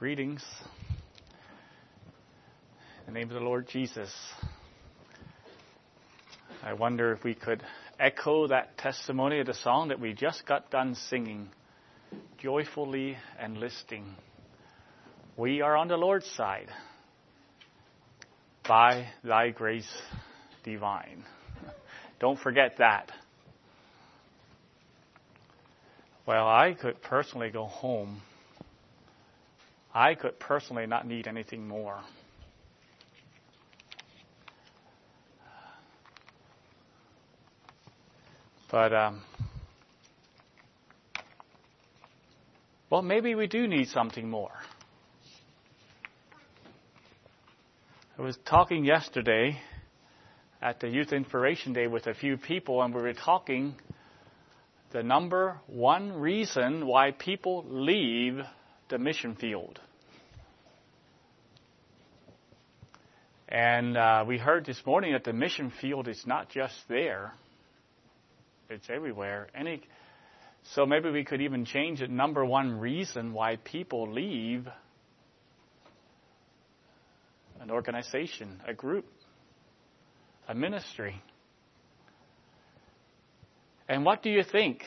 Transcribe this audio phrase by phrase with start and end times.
[0.00, 0.44] Greetings.
[3.06, 4.12] In the name of the Lord Jesus.
[6.64, 7.62] I wonder if we could
[8.00, 11.48] echo that testimony of the song that we just got done singing,
[12.42, 14.16] joyfully enlisting.
[15.36, 16.70] We are on the Lord's side
[18.66, 19.88] by thy grace
[20.64, 21.22] divine.
[22.18, 23.12] Don't forget that.
[26.26, 28.22] Well, I could personally go home
[29.94, 32.00] I could personally not need anything more.
[38.72, 39.22] But, um,
[42.90, 44.50] well, maybe we do need something more.
[48.18, 49.60] I was talking yesterday
[50.60, 53.76] at the Youth Inspiration Day with a few people, and we were talking
[54.90, 58.40] the number one reason why people leave
[58.88, 59.80] the mission field.
[63.48, 67.32] And uh, we heard this morning that the mission field is not just there,
[68.68, 69.48] it's everywhere.
[69.54, 69.82] Any,
[70.74, 72.10] so maybe we could even change it.
[72.10, 74.66] Number one reason why people leave
[77.60, 79.06] an organization, a group,
[80.48, 81.22] a ministry.
[83.88, 84.82] And what do you think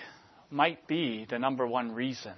[0.50, 2.34] might be the number one reason?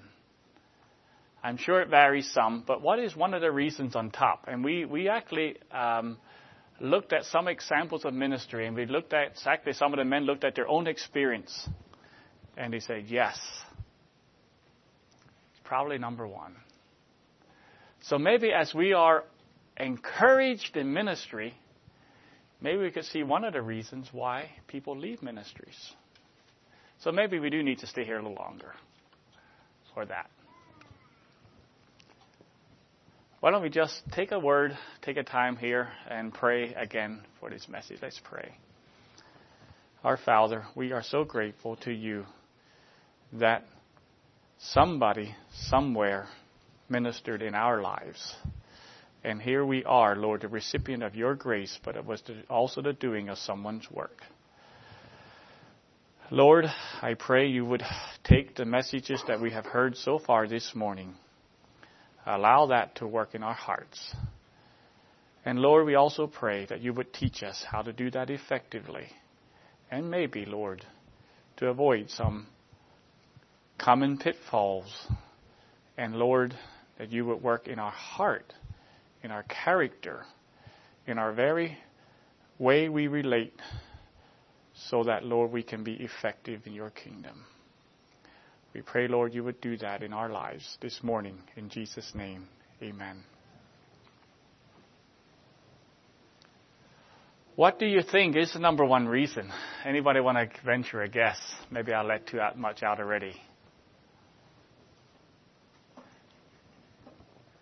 [1.44, 4.46] I'm sure it varies some, but what is one of the reasons on top?
[4.48, 6.18] And we, we actually um,
[6.82, 10.24] looked at some examples of ministry, and we looked at exactly some of the men
[10.24, 11.70] looked at their own experience,
[12.58, 13.38] and they said, yes,
[15.52, 16.56] it's probably number one.
[18.02, 19.24] So maybe as we are
[19.78, 21.54] encouraged in ministry,
[22.60, 25.94] maybe we could see one of the reasons why people leave ministries.
[27.00, 28.74] So maybe we do need to stay here a little longer
[29.94, 30.30] for that.
[33.40, 37.50] Why don't we just take a word, take a time here, and pray again for
[37.50, 38.00] this message?
[38.02, 38.54] Let's pray.
[40.04, 42.26] Our Father, we are so grateful to you
[43.32, 43.64] that
[44.58, 46.28] somebody, somewhere,
[46.90, 48.36] ministered in our lives.
[49.24, 52.92] And here we are, Lord, the recipient of your grace, but it was also the
[52.92, 54.22] doing of someone's work.
[56.30, 56.66] Lord,
[57.02, 57.84] I pray you would
[58.26, 61.16] take the messages that we have heard so far this morning
[62.26, 64.14] Allow that to work in our hearts.
[65.46, 69.08] And Lord, we also pray that you would teach us how to do that effectively.
[69.90, 70.86] And maybe, Lord,
[71.58, 72.48] to avoid some
[73.78, 75.08] common pitfalls.
[75.98, 76.56] And Lord,
[76.98, 78.54] that you would work in our heart,
[79.24, 80.26] in our character,
[81.08, 81.78] in our very
[82.60, 83.60] way we relate,
[84.90, 87.46] so that, Lord, we can be effective in your kingdom.
[88.74, 91.40] We pray, Lord, you would do that in our lives this morning.
[91.56, 92.48] In Jesus' name,
[92.82, 93.24] amen.
[97.56, 99.52] What do you think is the number one reason?
[99.84, 101.38] Anybody want to venture a guess?
[101.70, 103.34] Maybe I let too much out already.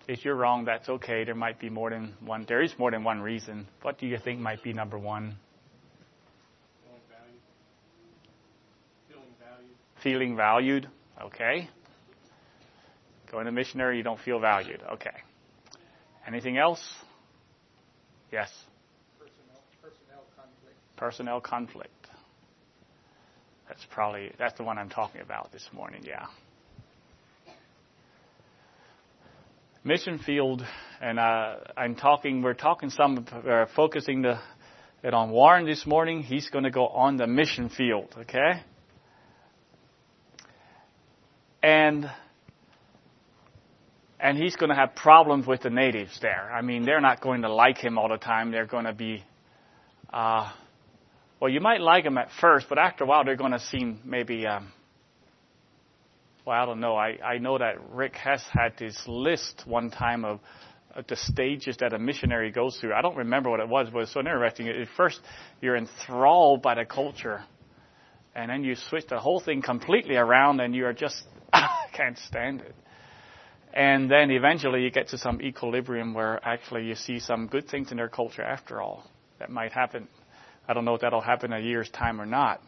[0.08, 1.24] If you're wrong, that's okay.
[1.24, 2.46] There might be more than one.
[2.48, 3.68] There is more than one reason.
[3.82, 5.38] What do you think might be number one?
[10.04, 10.88] Feeling valued.
[11.22, 11.70] Okay.
[13.32, 14.82] Going to missionary, you don't feel valued.
[14.94, 15.12] Okay.
[16.28, 16.82] Anything else?
[18.32, 18.52] Yes.
[19.20, 20.98] Personnel, personnel conflict.
[20.98, 22.08] Personnel conflict.
[23.68, 26.04] That's probably that's the one I'm talking about this morning.
[26.06, 26.26] Yeah.
[29.84, 30.66] Mission field,
[31.02, 32.42] and uh, I'm talking.
[32.42, 34.40] We're talking some, uh, focusing the,
[35.02, 36.24] it on Warren this morning.
[36.24, 38.14] He's going to go on the mission field.
[38.22, 38.64] Okay
[41.62, 42.10] and
[44.20, 46.52] and he's going to have problems with the natives there.
[46.52, 48.52] I mean, they're not going to like him all the time.
[48.52, 49.24] They're going to be,
[50.12, 50.52] uh,
[51.40, 54.00] well, you might like him at first, but after a while, they're going to seem
[54.04, 54.48] maybe.
[54.48, 54.72] Um,
[56.48, 56.96] well, I don't know.
[56.96, 60.40] I, I know that Rick Hess had this list one time of
[61.08, 62.94] the stages that a missionary goes through.
[62.94, 64.68] I don't remember what it was, but it's so interesting.
[64.68, 65.20] At first,
[65.62, 67.44] you're enthralled by the culture,
[68.34, 71.22] and then you switch the whole thing completely around, and you are just
[71.94, 72.76] can't stand it.
[73.74, 77.92] And then eventually you get to some equilibrium where actually you see some good things
[77.92, 79.04] in their culture after all.
[79.40, 80.08] That might happen.
[80.68, 82.62] I don't know if that'll happen in a year's time or not.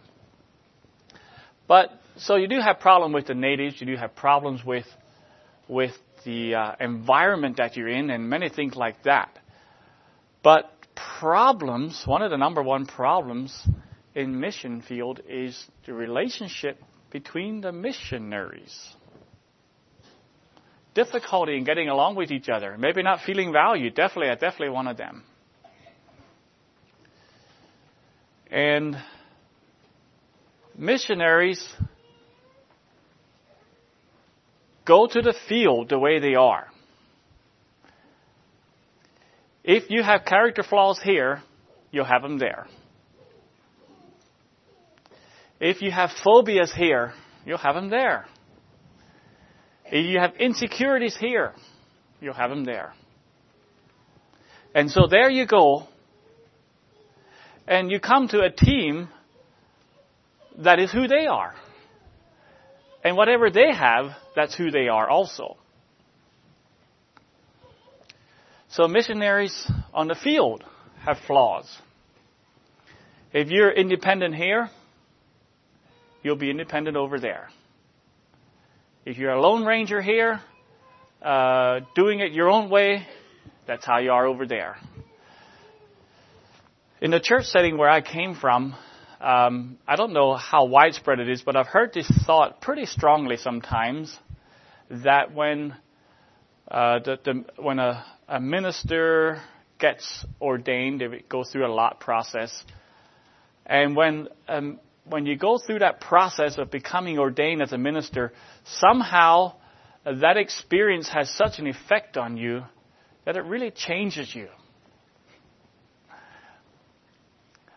[1.68, 3.80] But so you do have problems with the natives.
[3.80, 4.86] You do have problems with
[5.68, 5.94] with
[6.26, 9.38] the uh, environment that you're in, and many things like that.
[10.44, 10.72] But
[11.20, 12.04] problems.
[12.06, 13.68] One of the number one problems
[14.16, 18.96] in mission field is the relationship between the missionaries.
[20.94, 23.96] difficulty in getting along with each other, maybe not feeling valued.
[23.96, 25.24] Definitely, I definitely one of them.
[28.52, 28.98] And
[30.76, 31.64] missionaries
[34.86, 36.68] go to the field the way they are.
[39.64, 41.44] If you have character flaws here,
[41.92, 42.66] you'll have them there.
[45.60, 47.14] If you have phobias here,
[47.46, 48.26] you'll have them there.
[49.86, 51.54] If you have insecurities here,
[52.22, 52.94] you'll have them there.
[54.74, 55.88] And so there you go.
[57.68, 59.10] And you come to a team
[60.60, 61.54] that is who they are.
[63.04, 65.58] And whatever they have, that's who they are also.
[68.70, 70.64] So missionaries on the field
[71.04, 71.68] have flaws.
[73.34, 74.70] If you're independent here,
[76.24, 77.50] you'll be independent over there.
[79.06, 80.42] If you're a lone ranger here,
[81.22, 83.08] uh, doing it your own way,
[83.66, 84.78] that's how you are over there.
[87.02, 88.76] In the church setting where I came from,
[89.22, 93.38] um, I don't know how widespread it is, but I've heard this thought pretty strongly
[93.38, 94.18] sometimes
[94.90, 95.76] that when
[96.70, 99.42] uh, the, the, when a, a minister
[99.80, 102.64] gets ordained, it goes through a lot process,
[103.66, 108.32] and when um, when you go through that process of becoming ordained as a minister,
[108.66, 109.54] somehow
[110.06, 112.64] that experience has such an effect on you
[113.26, 114.48] that it really changes you.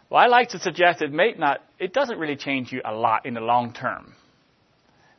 [0.09, 3.25] Well, I like to suggest it may not, it doesn't really change you a lot
[3.25, 4.15] in the long term.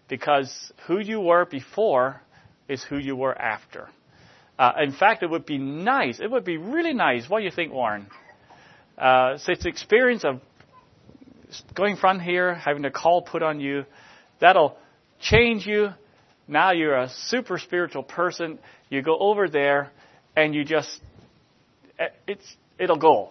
[0.08, 2.22] Because who you were before
[2.70, 3.90] is who you were after.
[4.58, 7.28] Uh, in fact, it would be nice, it would be really nice.
[7.28, 8.08] What do you think, Warren?
[8.98, 10.40] Uh, so it's experience of
[11.76, 13.86] going from here, having a call put on you,
[14.40, 14.78] that'll
[15.20, 15.90] change you.
[16.48, 18.60] Now you're a super spiritual person.
[18.90, 19.92] You go over there
[20.36, 21.02] and you just,
[22.00, 23.30] eh, it's, it'll go.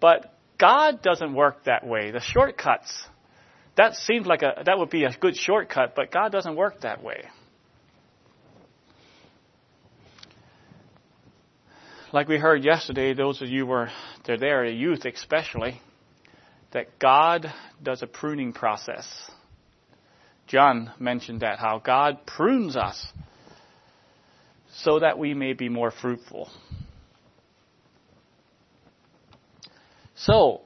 [0.00, 2.10] But God doesn't work that way.
[2.10, 3.04] The shortcuts,
[3.76, 7.02] that seems like a, that would be a good shortcut, but God doesn't work that
[7.02, 7.24] way.
[12.12, 13.88] Like we heard yesterday, those of you were,
[14.26, 15.80] they're there, the youth especially,
[16.72, 17.52] that God
[17.82, 19.06] does a pruning process.
[20.46, 23.06] John mentioned that, how God prunes us
[24.76, 26.48] so that we may be more fruitful.
[30.14, 30.62] So,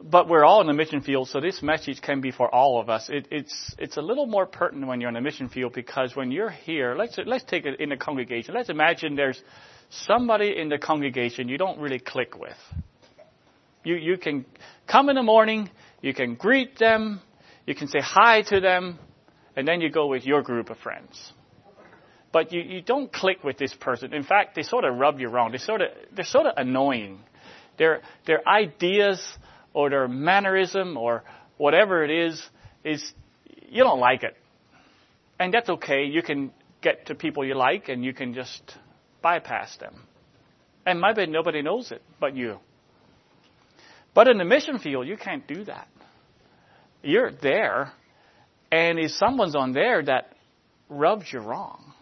[0.00, 2.88] but we're all in the mission field, so this message can be for all of
[2.88, 3.08] us.
[3.08, 6.30] It, it's it's a little more pertinent when you're in the mission field because when
[6.30, 8.54] you're here, let's let's take it in the congregation.
[8.54, 9.42] Let's imagine there's
[9.90, 12.56] somebody in the congregation you don't really click with.
[13.88, 14.44] You, you can
[14.86, 15.70] come in the morning,
[16.02, 17.22] you can greet them,
[17.66, 18.98] you can say hi to them,
[19.56, 21.32] and then you go with your group of friends.
[22.30, 24.12] But you, you don't click with this person.
[24.12, 25.52] In fact, they sort of rub you wrong.
[25.52, 27.20] They sort of, they're sort of annoying.
[27.78, 29.26] Their, their ideas
[29.72, 31.24] or their mannerism or
[31.56, 32.46] whatever it is,
[32.84, 33.14] is,
[33.70, 34.36] you don't like it.
[35.40, 36.04] And that's okay.
[36.04, 36.52] You can
[36.82, 38.62] get to people you like and you can just
[39.22, 40.02] bypass them.
[40.84, 42.58] And maybe nobody knows it but you.
[44.18, 45.86] But in the mission field, you can't do that.
[47.04, 47.92] You're there,
[48.72, 50.32] and if someone's on there that
[50.88, 51.92] rubs you wrong,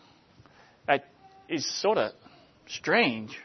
[0.87, 1.05] that
[1.47, 2.13] is sort of
[2.69, 3.39] strange,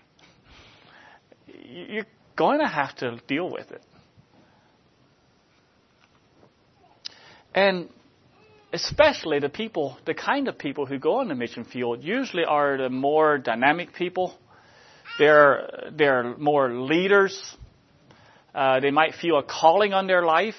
[1.65, 2.05] you're
[2.37, 3.83] going to have to deal with it.
[7.53, 7.89] And
[8.71, 12.77] especially the people, the kind of people who go on the mission field usually are
[12.77, 14.33] the more dynamic people.
[15.19, 17.57] They're, they're more leaders.
[18.53, 20.55] Uh, they might feel a calling on their life.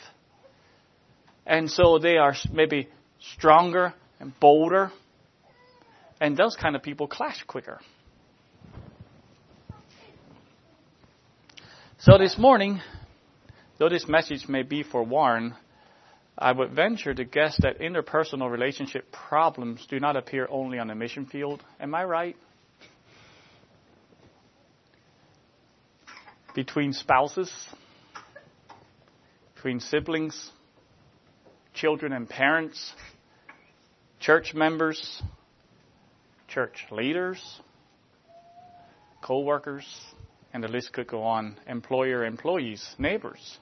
[1.47, 4.91] And so they are maybe stronger and bolder.
[6.21, 7.81] And those kind of people clash quicker.
[11.99, 12.81] So this morning,
[13.79, 15.55] though this message may be for Warren,
[16.37, 20.95] I would venture to guess that interpersonal relationship problems do not appear only on the
[20.95, 21.63] mission field.
[21.79, 22.37] Am I right?
[26.55, 27.53] Between spouses,
[29.63, 30.51] between siblings,
[31.73, 32.95] children and parents,
[34.19, 35.23] church members,
[36.49, 37.61] church leaders,
[39.23, 39.87] co-workers,
[40.53, 43.59] and the list could go on, employer, employees, neighbors.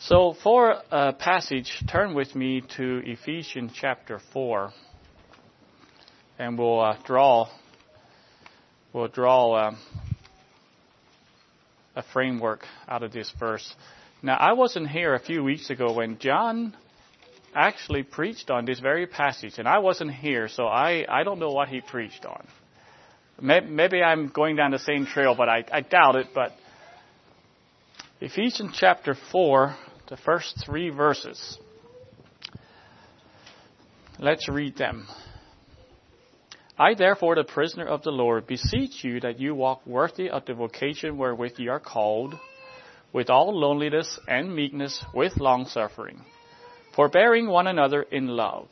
[0.00, 4.72] So for a passage, turn with me to Ephesians chapter 4,
[6.40, 7.48] and we'll uh, draw,
[8.92, 9.76] we'll draw uh,
[11.94, 13.72] a framework out of this verse.
[14.26, 16.76] Now, I wasn't here a few weeks ago when John
[17.54, 21.52] actually preached on this very passage, and I wasn't here, so I, I don't know
[21.52, 22.44] what he preached on.
[23.40, 26.26] Maybe I'm going down the same trail, but I, I doubt it.
[26.34, 26.50] But
[28.20, 29.76] Ephesians chapter 4,
[30.08, 31.60] the first three verses.
[34.18, 35.06] Let's read them.
[36.76, 40.54] I therefore, the prisoner of the Lord, beseech you that you walk worthy of the
[40.54, 42.34] vocation wherewith ye are called,
[43.16, 46.20] with all loneliness and meekness, with long suffering,
[46.94, 48.68] forbearing one another in love,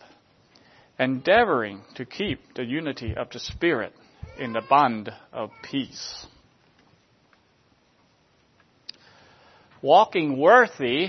[0.99, 3.95] endeavoring to keep the unity of the Spirit
[4.39, 6.27] in the bond of peace.
[9.81, 11.07] Walking worthy,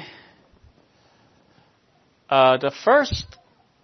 [2.30, 3.26] uh, the first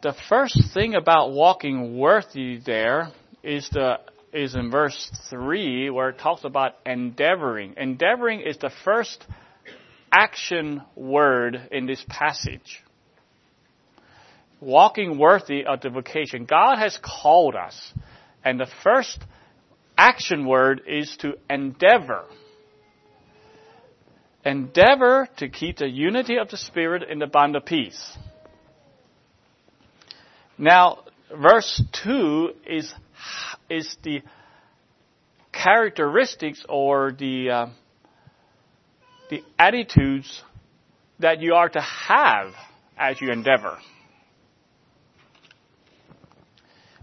[0.02, 3.10] the first thing about walking worthy there
[3.44, 4.00] is the
[4.32, 7.74] is in verse three where it talks about endeavoring.
[7.76, 9.26] Endeavoring is the first
[10.12, 12.84] action word in this passage.
[14.60, 16.46] Walking worthy of the vocation.
[16.46, 17.94] God has called us,
[18.44, 19.20] and the first
[19.98, 22.26] action word is to endeavor.
[24.44, 28.18] Endeavor to keep the unity of the Spirit in the bond of peace.
[30.58, 32.94] Now, verse 2 is,
[33.70, 34.22] is the
[35.52, 37.66] characteristics or the, uh,
[39.32, 40.44] the attitudes
[41.20, 42.54] that you are to have
[42.98, 43.78] as you endeavor.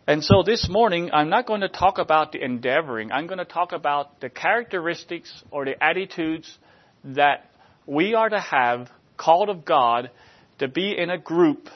[0.07, 3.11] And so this morning, I'm not going to talk about the endeavoring.
[3.13, 6.57] I'm going to talk about the characteristics or the attitudes
[7.03, 7.51] that
[7.87, 10.11] we are to have called of God
[10.59, 11.69] to be in a group,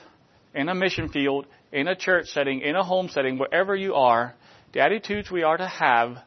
[0.55, 4.35] in a mission field, in a church setting, in a home setting, wherever you are,
[4.75, 6.19] the attitudes we are to have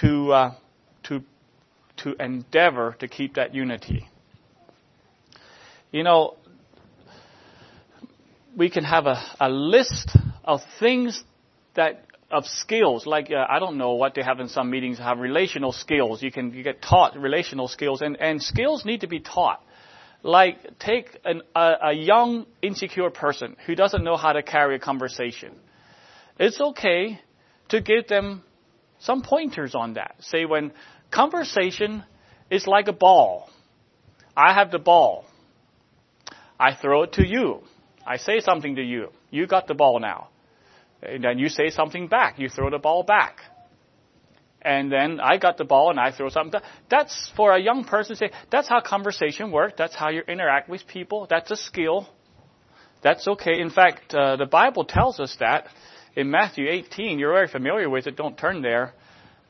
[0.00, 0.54] to, uh,
[1.04, 1.22] to,
[1.98, 4.08] to endeavor to keep that unity.
[5.90, 6.36] You know,
[8.56, 11.22] we can have a, a list of things
[11.74, 15.18] that of skills like uh, I don't know what they have in some meetings have
[15.18, 16.22] relational skills.
[16.22, 19.62] You can you get taught relational skills and and skills need to be taught.
[20.22, 24.78] Like take an, a, a young insecure person who doesn't know how to carry a
[24.78, 25.54] conversation.
[26.38, 27.20] It's okay
[27.68, 28.42] to give them
[28.98, 30.16] some pointers on that.
[30.20, 30.72] Say when
[31.10, 32.04] conversation
[32.50, 33.48] is like a ball
[34.36, 35.24] I have the ball
[36.58, 37.62] I throw it to you
[38.06, 40.28] I say something to you you got the ball now
[41.04, 42.38] and then you say something back.
[42.38, 43.38] You throw the ball back.
[44.62, 46.60] And then I got the ball and I throw something.
[46.90, 49.74] That's for a young person to say, that's how conversation works.
[49.76, 51.26] That's how you interact with people.
[51.28, 52.08] That's a skill.
[53.02, 53.60] That's okay.
[53.60, 55.66] In fact, uh, the Bible tells us that
[56.16, 57.18] in Matthew 18.
[57.18, 58.16] You're very familiar with it.
[58.16, 58.94] Don't turn there.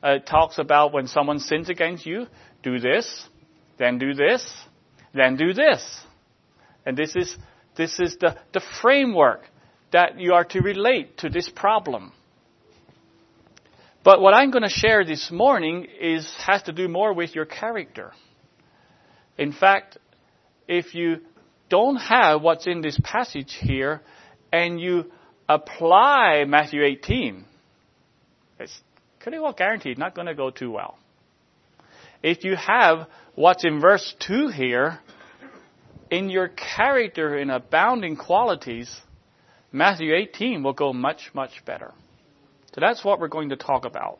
[0.05, 2.27] Uh, talks about when someone sins against you,
[2.61, 3.25] do this,
[3.79, 4.45] then do this,
[5.15, 5.83] then do this.
[6.85, 7.35] And this is,
[7.75, 9.41] this is the, the framework
[9.91, 12.13] that you are to relate to this problem.
[14.03, 17.45] But what I'm going to share this morning is has to do more with your
[17.45, 18.11] character.
[19.39, 19.97] In fact,
[20.67, 21.21] if you
[21.69, 24.01] don't have what's in this passage here
[24.53, 25.05] and you
[25.49, 27.43] apply Matthew 18,
[28.59, 28.79] it's
[29.25, 30.99] pretty well guaranteed not going to go too well.
[32.21, 34.99] If you have what's in verse 2 here,
[36.11, 38.95] in your character in abounding qualities,
[39.71, 41.91] Matthew 18 will go much, much better.
[42.75, 44.19] So that's what we're going to talk about.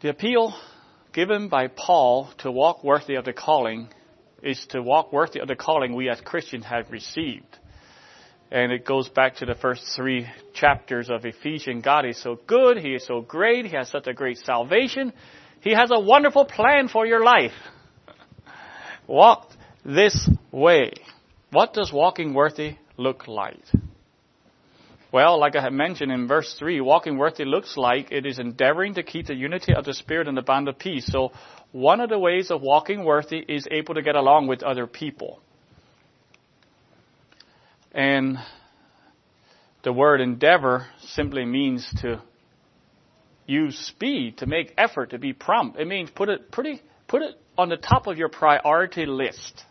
[0.00, 0.54] The appeal
[1.12, 3.90] given by Paul to walk worthy of the calling
[4.42, 7.47] is to walk worthy of the calling we as Christians have received.
[8.50, 11.84] And it goes back to the first three chapters of Ephesians.
[11.84, 12.78] God is so good.
[12.78, 13.66] He is so great.
[13.66, 15.12] He has such a great salvation.
[15.60, 17.52] He has a wonderful plan for your life
[19.08, 20.92] walked this way.
[21.50, 23.64] What does walking worthy look like?
[25.10, 28.94] Well, like I had mentioned in verse 3, walking worthy looks like it is endeavoring
[28.94, 31.06] to keep the unity of the Spirit and the bond of peace.
[31.06, 31.32] So,
[31.72, 35.40] one of the ways of walking worthy is able to get along with other people.
[37.92, 38.38] And
[39.82, 42.22] the word endeavor simply means to
[43.46, 45.78] use speed, to make effort, to be prompt.
[45.78, 49.64] It means put it pretty, put it on the top of your priority list.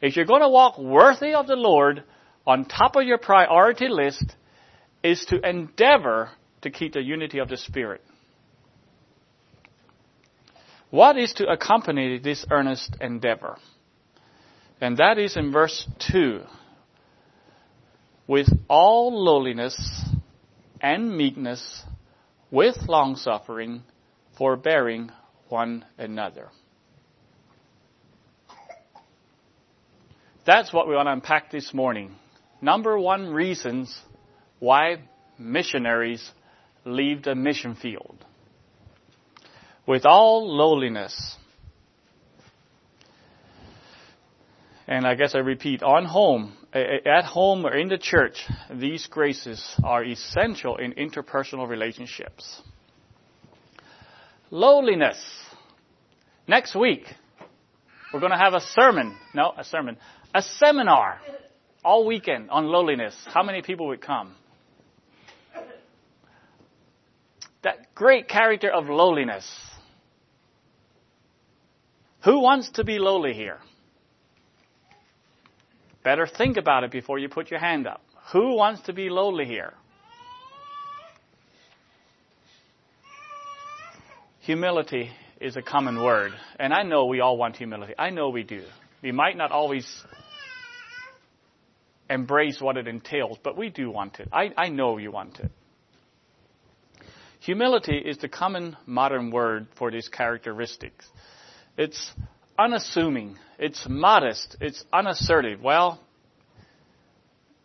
[0.00, 2.02] If you're going to walk worthy of the Lord,
[2.46, 4.34] on top of your priority list
[5.02, 6.30] is to endeavor
[6.62, 8.02] to keep the unity of the Spirit.
[10.90, 13.56] What is to accompany this earnest endeavor?
[14.80, 16.42] And that is in verse 2.
[18.32, 19.76] With all lowliness
[20.80, 21.82] and meekness,
[22.50, 23.82] with long suffering,
[24.38, 25.10] forbearing
[25.50, 26.48] one another.
[30.46, 32.14] That's what we want to unpack this morning.
[32.62, 33.94] Number one reasons
[34.60, 35.02] why
[35.38, 36.30] missionaries
[36.86, 38.24] leave the mission field.
[39.86, 41.36] With all lowliness.
[44.86, 49.62] And I guess I repeat, on home, at home or in the church, these graces
[49.84, 52.62] are essential in interpersonal relationships.
[54.50, 55.22] Lowliness.
[56.48, 57.04] Next week,
[58.12, 59.16] we're going to have a sermon.
[59.34, 59.96] No, a sermon.
[60.34, 61.20] A seminar
[61.84, 63.14] all weekend on lowliness.
[63.26, 64.34] How many people would come?
[67.62, 69.46] That great character of lowliness.
[72.24, 73.58] Who wants to be lowly here?
[76.04, 78.02] Better think about it before you put your hand up.
[78.32, 79.74] Who wants to be lowly here?
[84.40, 87.94] Humility is a common word, and I know we all want humility.
[87.96, 88.64] I know we do.
[89.00, 89.86] We might not always
[92.10, 94.28] embrace what it entails, but we do want it.
[94.32, 95.50] I, I know you want it.
[97.40, 101.04] Humility is the common modern word for these characteristics.
[101.76, 102.12] It's
[102.58, 105.60] unassuming, it's modest, it's unassertive.
[105.60, 106.00] Well,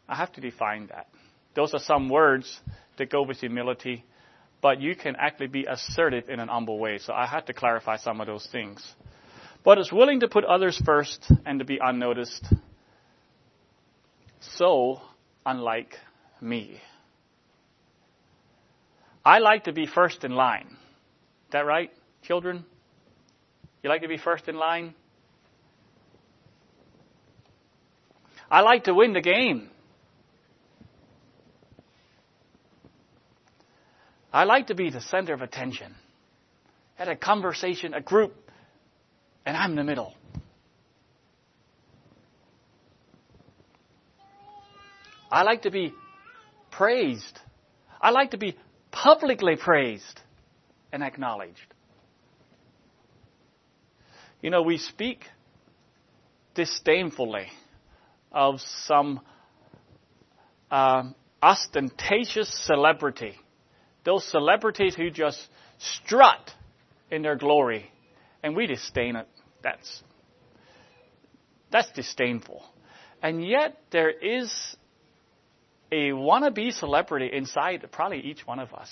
[0.08, 1.08] I have to define that.
[1.56, 2.60] Those are some words
[2.98, 4.06] that go with humility,
[4.62, 6.98] but you can actually be assertive in an humble way.
[7.00, 8.86] So I had to clarify some of those things.
[9.64, 12.46] But it's willing to put others first and to be unnoticed.
[14.40, 15.02] So
[15.46, 15.96] unlike
[16.40, 16.80] me.
[19.26, 20.68] I like to be first in line.
[20.70, 21.92] Is that right,
[22.22, 22.66] children?
[23.84, 24.94] You like to be first in line?
[28.50, 29.70] I like to win the game.
[34.32, 35.96] I like to be the center of attention.
[37.00, 38.34] At a conversation, a group,
[39.46, 40.14] and I'm the middle.
[45.32, 45.94] I like to be
[46.72, 47.40] praised.
[48.02, 48.58] I like to be
[48.92, 50.22] publicly praised
[50.92, 51.74] and acknowledged.
[54.42, 55.24] You know, we speak
[56.54, 57.48] disdainfully
[58.32, 59.22] of some
[60.70, 63.34] um, ostentatious celebrity.
[64.04, 65.40] Those celebrities who just
[65.78, 66.52] strut
[67.10, 67.92] in their glory,
[68.44, 69.28] and we disdain it.
[69.64, 70.04] That's
[71.72, 72.64] that's disdainful.
[73.22, 74.52] And yet there is
[75.92, 78.90] a wannabe celebrity inside probably each one of us.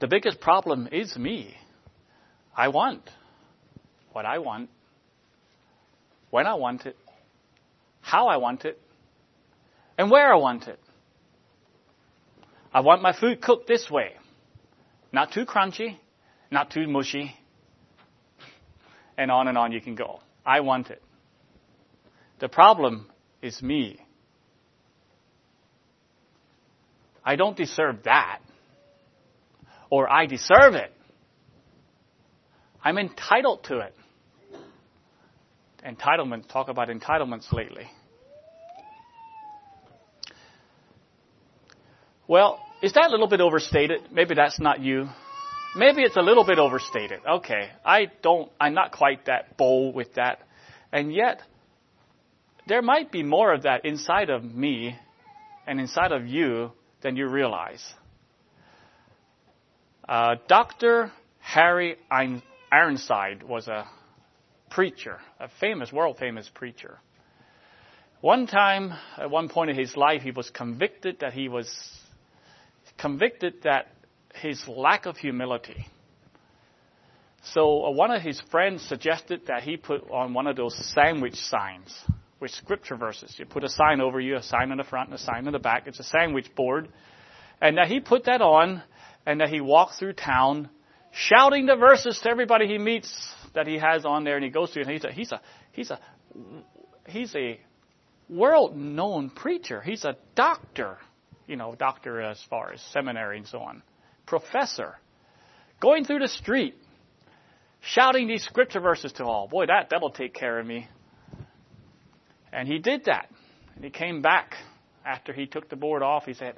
[0.00, 1.56] The biggest problem is me.
[2.56, 3.02] I want
[4.12, 4.70] what I want,
[6.30, 6.96] when I want it,
[8.00, 8.80] how I want it,
[9.96, 10.78] and where I want it.
[12.72, 14.12] I want my food cooked this way.
[15.12, 15.96] Not too crunchy,
[16.50, 17.34] not too mushy,
[19.16, 20.20] and on and on you can go.
[20.44, 21.02] I want it.
[22.38, 23.10] The problem
[23.42, 24.00] is me.
[27.24, 28.40] I don't deserve that
[29.90, 30.92] or I deserve it.
[32.82, 33.94] I'm entitled to it.
[35.86, 37.88] Entitlement, talk about entitlements lately.
[42.26, 44.00] Well, is that a little bit overstated?
[44.12, 45.08] Maybe that's not you.
[45.76, 47.20] Maybe it's a little bit overstated.
[47.26, 47.70] Okay.
[47.84, 50.40] I don't, I'm not quite that bold with that.
[50.92, 51.40] And yet,
[52.66, 54.96] there might be more of that inside of me
[55.66, 56.72] and inside of you
[57.02, 57.82] than you realize.
[60.08, 61.12] Uh, Dr.
[61.40, 61.96] Harry
[62.72, 63.86] Ironside was a
[64.70, 66.98] preacher, a famous, world famous preacher.
[68.22, 71.70] One time, at one point in his life, he was convicted that he was
[72.98, 73.88] convicted that
[74.34, 75.86] his lack of humility.
[77.52, 81.36] So uh, one of his friends suggested that he put on one of those sandwich
[81.36, 81.94] signs
[82.40, 83.34] with scripture verses.
[83.38, 85.52] You put a sign over you, a sign in the front and a sign in
[85.52, 85.86] the back.
[85.86, 86.88] It's a sandwich board.
[87.60, 88.82] And that he put that on
[89.28, 90.70] and that he walks through town
[91.12, 94.70] shouting the verses to everybody he meets that he has on there and he goes
[94.70, 95.40] to and he's a he's a
[95.72, 96.00] he's a
[97.06, 97.60] he's a
[98.30, 99.82] world known preacher.
[99.82, 100.96] He's a doctor,
[101.46, 103.82] you know, doctor as far as seminary and so on.
[104.26, 104.96] Professor.
[105.78, 106.74] Going through the street,
[107.80, 109.46] shouting these scripture verses to all.
[109.46, 110.88] Boy, that that'll take care of me.
[112.50, 113.30] And he did that.
[113.76, 114.54] And he came back
[115.04, 116.24] after he took the board off.
[116.24, 116.56] He said,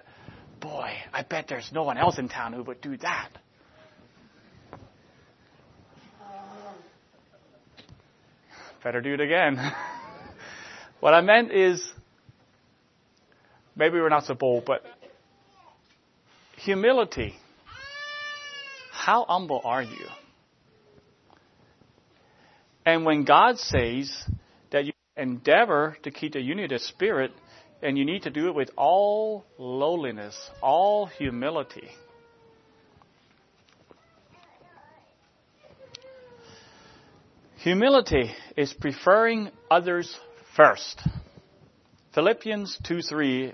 [0.61, 3.31] Boy, I bet there's no one else in town who would do that.
[8.85, 9.59] Better do it again.
[11.01, 11.87] what I meant is,
[13.77, 14.83] maybe we're not so bold, but
[16.57, 17.35] humility
[19.01, 20.07] how humble are you?
[22.85, 24.13] And when God says
[24.71, 27.33] that you endeavor to keep the unity of the Spirit,
[27.83, 31.89] and you need to do it with all lowliness, all humility.
[37.59, 40.15] Humility is preferring others
[40.57, 41.01] first.
[42.15, 43.53] Philippians 2 3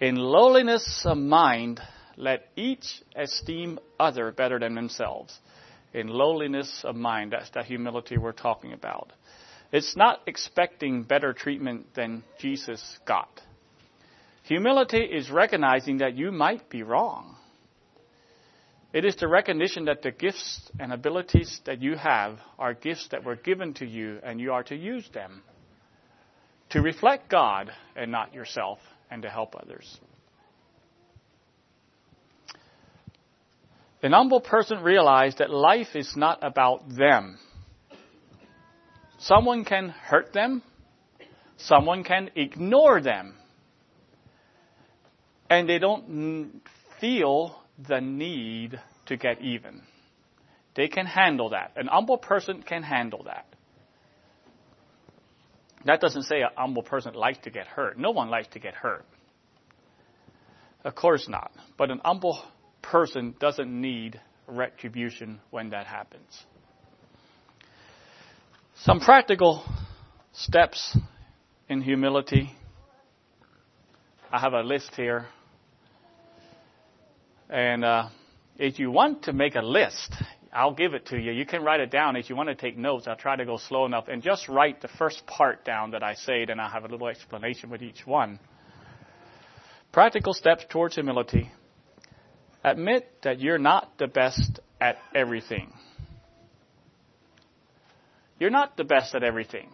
[0.00, 1.80] In lowliness of mind,
[2.16, 5.38] let each esteem other better than themselves.
[5.92, 9.12] In lowliness of mind, that's the humility we're talking about.
[9.72, 13.40] It's not expecting better treatment than Jesus got.
[14.50, 17.36] Humility is recognizing that you might be wrong.
[18.92, 23.22] It is the recognition that the gifts and abilities that you have are gifts that
[23.22, 25.44] were given to you and you are to use them
[26.70, 30.00] to reflect God and not yourself and to help others.
[34.02, 37.38] An humble person realizes that life is not about them.
[39.18, 40.64] Someone can hurt them.
[41.56, 43.36] Someone can ignore them.
[45.50, 46.62] And they don't
[47.00, 49.82] feel the need to get even.
[50.76, 51.72] They can handle that.
[51.76, 53.46] An humble person can handle that.
[55.84, 57.98] That doesn't say an humble person likes to get hurt.
[57.98, 59.04] No one likes to get hurt.
[60.84, 61.50] Of course not.
[61.76, 62.40] But an humble
[62.82, 66.44] person doesn't need retribution when that happens.
[68.82, 69.64] Some practical
[70.32, 70.96] steps
[71.68, 72.50] in humility.
[74.32, 75.26] I have a list here.
[77.50, 78.08] And uh,
[78.58, 80.14] if you want to make a list,
[80.52, 81.32] I'll give it to you.
[81.32, 82.14] You can write it down.
[82.14, 84.80] If you want to take notes, I'll try to go slow enough and just write
[84.80, 88.06] the first part down that I say, then I'll have a little explanation with each
[88.06, 88.38] one.
[89.90, 91.50] Practical steps towards humility.
[92.62, 95.72] Admit that you're not the best at everything.
[98.38, 99.68] You're not the best at everything.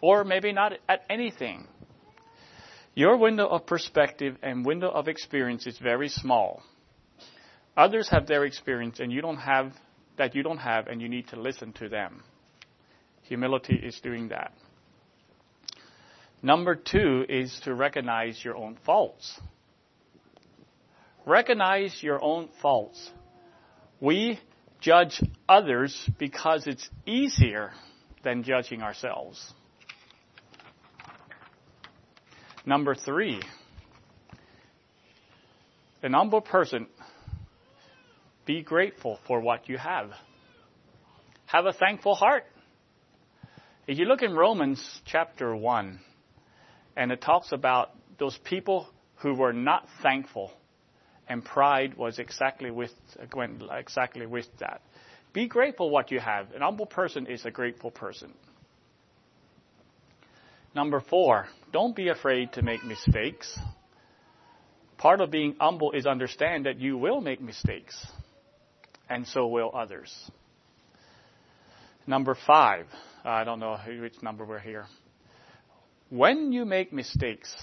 [0.00, 1.68] Or maybe not at anything.
[2.94, 6.62] Your window of perspective and window of experience is very small.
[7.78, 9.72] Others have their experience and you don't have
[10.16, 12.24] that you don't have and you need to listen to them.
[13.22, 14.52] Humility is doing that.
[16.42, 19.40] Number two is to recognize your own faults.
[21.24, 23.10] Recognize your own faults.
[24.00, 24.40] We
[24.80, 27.70] judge others because it's easier
[28.24, 29.52] than judging ourselves.
[32.66, 33.40] Number three,
[36.02, 36.88] an humble person
[38.48, 40.10] be grateful for what you have.
[41.44, 42.44] Have a thankful heart.
[43.86, 46.00] If you look in Romans chapter 1,
[46.96, 50.50] and it talks about those people who were not thankful,
[51.28, 52.90] and pride was exactly with
[53.70, 54.80] exactly with that.
[55.34, 56.50] Be grateful what you have.
[56.52, 58.32] An humble person is a grateful person.
[60.74, 63.58] Number four, don't be afraid to make mistakes.
[64.96, 67.94] Part of being humble is understand that you will make mistakes
[69.08, 70.12] and so will others.
[72.06, 72.86] Number five,
[73.24, 74.86] I don't know which number we're here.
[76.10, 77.54] When you make mistakes,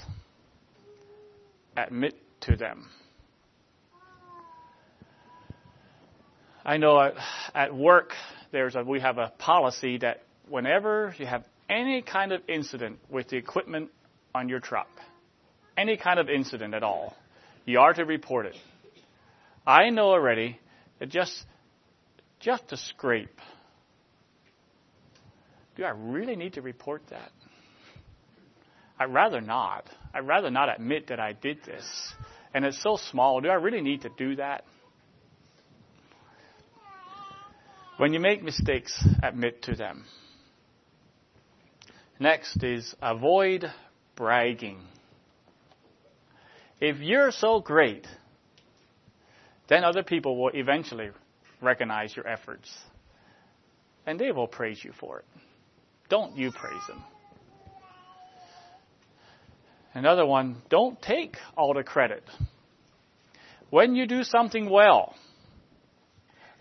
[1.75, 2.87] admit to them.
[6.63, 7.11] I know
[7.53, 8.13] at, work
[8.51, 13.29] there's a, we have a policy that whenever you have any kind of incident with
[13.29, 13.89] the equipment
[14.33, 14.89] on your truck,
[15.77, 17.15] any kind of incident at all,
[17.65, 18.55] you are to report it.
[19.65, 20.59] I know already
[21.07, 21.45] just,
[22.39, 23.39] just a scrape.
[25.75, 27.31] Do I really need to report that?
[28.97, 29.89] I'd rather not.
[30.13, 31.85] I'd rather not admit that I did this.
[32.53, 33.41] And it's so small.
[33.41, 34.63] Do I really need to do that?
[37.97, 40.05] When you make mistakes, admit to them.
[42.19, 43.65] Next is avoid
[44.15, 44.79] bragging.
[46.79, 48.07] If you're so great,
[49.67, 51.09] then other people will eventually
[51.61, 52.71] recognize your efforts.
[54.05, 55.25] And they will praise you for it.
[56.09, 57.03] Don't you praise them.
[59.93, 62.23] Another one, don't take all the credit.
[63.69, 65.15] When you do something well,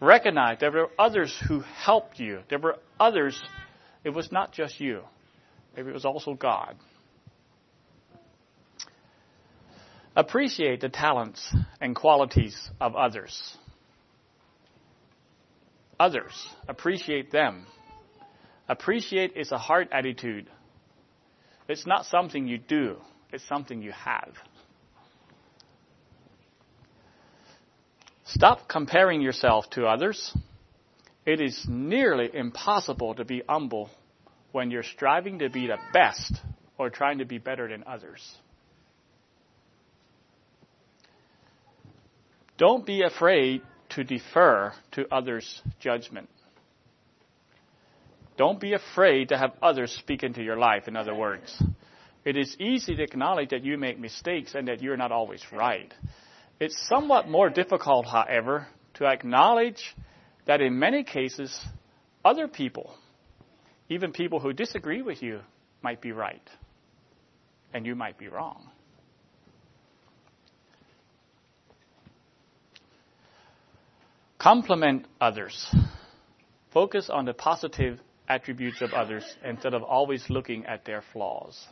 [0.01, 2.41] recognize there were others who helped you.
[2.49, 3.39] There were others.
[4.05, 5.01] It was not just you.
[5.77, 6.77] Maybe it was also God.
[10.17, 13.57] Appreciate the talents and qualities of others.
[15.99, 16.33] Others.
[16.69, 17.67] Appreciate them.
[18.69, 20.49] Appreciate is a heart attitude.
[21.69, 22.97] It's not something you do,
[23.33, 24.35] it's something you have.
[28.25, 30.37] Stop comparing yourself to others.
[31.27, 33.91] It is nearly impossible to be humble
[34.53, 36.35] when you're striving to be the best
[36.79, 38.23] or trying to be better than others.
[42.57, 46.29] Don't be afraid to defer to others' judgment.
[48.37, 51.63] Don't be afraid to have others speak into your life, in other words.
[52.25, 55.93] It is easy to acknowledge that you make mistakes and that you're not always right.
[56.59, 59.95] It's somewhat more difficult, however, to acknowledge
[60.47, 61.59] that in many cases,
[62.25, 62.95] other people,
[63.89, 65.41] even people who disagree with you,
[65.83, 66.49] might be right.
[67.73, 68.71] And you might be wrong.
[74.45, 75.75] Compliment others.
[76.71, 81.67] Focus on the positive attributes of others instead of always looking at their flaws.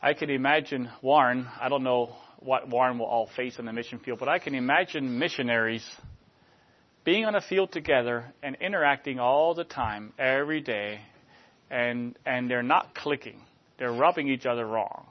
[0.00, 3.98] I can imagine Warren, I don't know what Warren will all face in the mission
[3.98, 5.84] field, but I can imagine missionaries
[7.02, 11.00] being on a field together and interacting all the time, every day,
[11.68, 13.40] and, and they're not clicking.
[13.76, 15.08] They're rubbing each other wrong.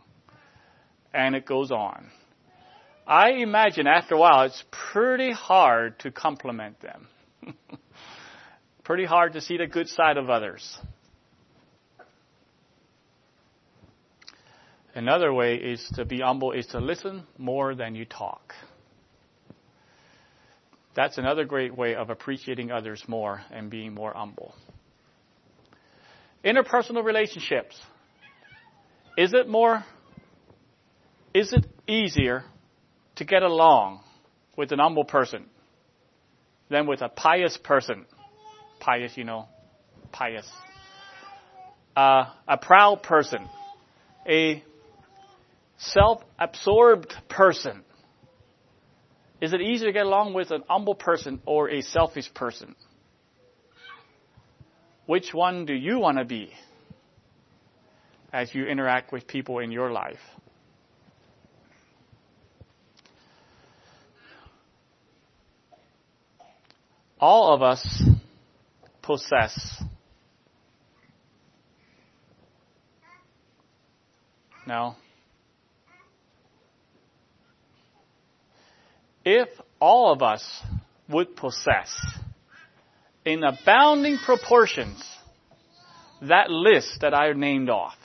[1.14, 2.12] And it goes on.
[3.08, 7.08] I imagine after a while it's pretty hard to compliment them.
[8.84, 10.78] pretty hard to see the good side of others.
[14.94, 18.54] Another way is to be humble is to listen more than you talk.
[20.94, 24.54] That's another great way of appreciating others more and being more humble.
[26.44, 27.80] Interpersonal relationships.
[29.18, 29.86] Is it more,
[31.34, 32.44] is it easier
[33.18, 34.02] to get along
[34.56, 35.46] with an humble person
[36.70, 38.06] than with a pious person?
[38.80, 39.48] Pious, you know,
[40.12, 40.50] pious.
[41.96, 43.48] Uh, a proud person.
[44.28, 44.64] A
[45.78, 47.84] self-absorbed person
[49.40, 52.76] is it easier to get along with an humble person or a selfish person?
[55.06, 56.52] Which one do you want to be
[58.34, 60.20] as you interact with people in your life?
[67.20, 68.04] All of us
[69.02, 69.84] possess
[74.68, 74.96] no
[79.30, 79.50] if
[79.82, 80.62] all of us
[81.10, 81.94] would possess
[83.26, 85.04] in abounding proportions
[86.22, 87.98] that list that I named off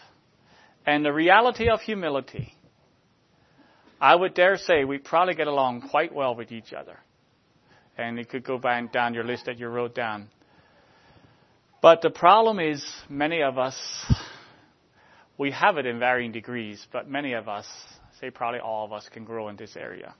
[0.85, 2.55] and the reality of humility,
[4.01, 6.99] I would dare say we probably get along quite well with each other.
[7.97, 10.29] And you could go back down your list that you wrote down.
[11.83, 13.77] But the problem is many of us,
[15.37, 17.67] we have it in varying degrees, but many of us,
[18.21, 20.15] say probably all of us, can grow in this area.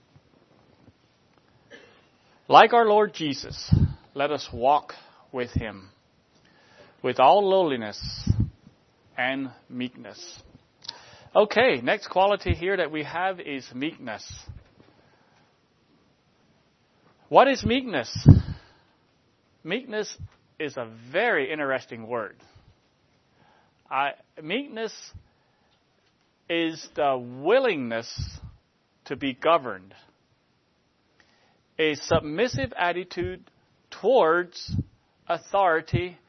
[2.49, 3.73] Like our Lord Jesus,
[4.13, 4.93] let us walk
[5.31, 5.89] with him
[7.01, 8.29] with all lowliness
[9.17, 10.41] and meekness.
[11.35, 14.23] Okay, next quality here that we have is meekness.
[17.33, 18.15] What is meekness?
[19.63, 20.15] Meekness
[20.59, 22.35] is a very interesting word.
[23.89, 24.93] I, meekness
[26.47, 28.07] is the willingness
[29.05, 29.95] to be governed
[31.79, 33.49] a submissive attitude
[33.89, 34.71] towards
[35.27, 36.19] authority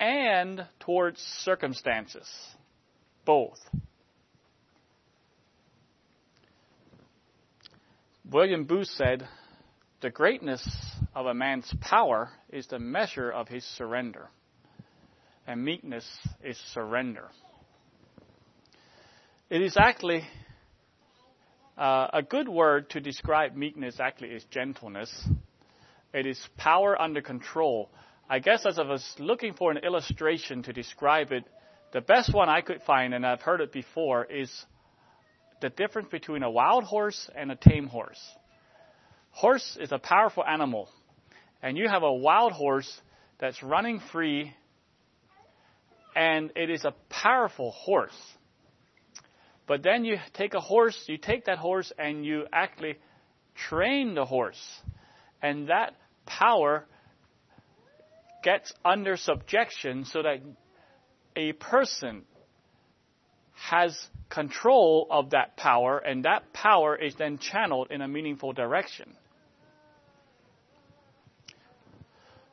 [0.00, 2.28] and towards circumstances.
[3.24, 3.60] Both.
[8.28, 9.28] William Booth said,
[10.00, 10.66] The greatness
[11.14, 14.30] of a man's power is the measure of his surrender.
[15.46, 16.06] And meekness
[16.42, 17.28] is surrender.
[19.50, 20.22] It is actually
[21.76, 25.12] uh, a good word to describe meekness actually is gentleness.
[26.14, 27.90] It is power under control.
[28.28, 31.44] I guess as I was looking for an illustration to describe it,
[31.92, 34.50] the best one I could find, and I've heard it before, is
[35.60, 38.20] the difference between a wild horse and a tame horse.
[39.30, 40.88] Horse is a powerful animal,
[41.62, 43.00] and you have a wild horse
[43.38, 44.52] that's running free,
[46.14, 48.16] and it is a powerful horse.
[49.70, 52.96] But then you take a horse, you take that horse and you actually
[53.54, 54.60] train the horse.
[55.40, 55.94] And that
[56.26, 56.86] power
[58.42, 60.40] gets under subjection so that
[61.36, 62.24] a person
[63.54, 63.96] has
[64.28, 69.16] control of that power and that power is then channeled in a meaningful direction.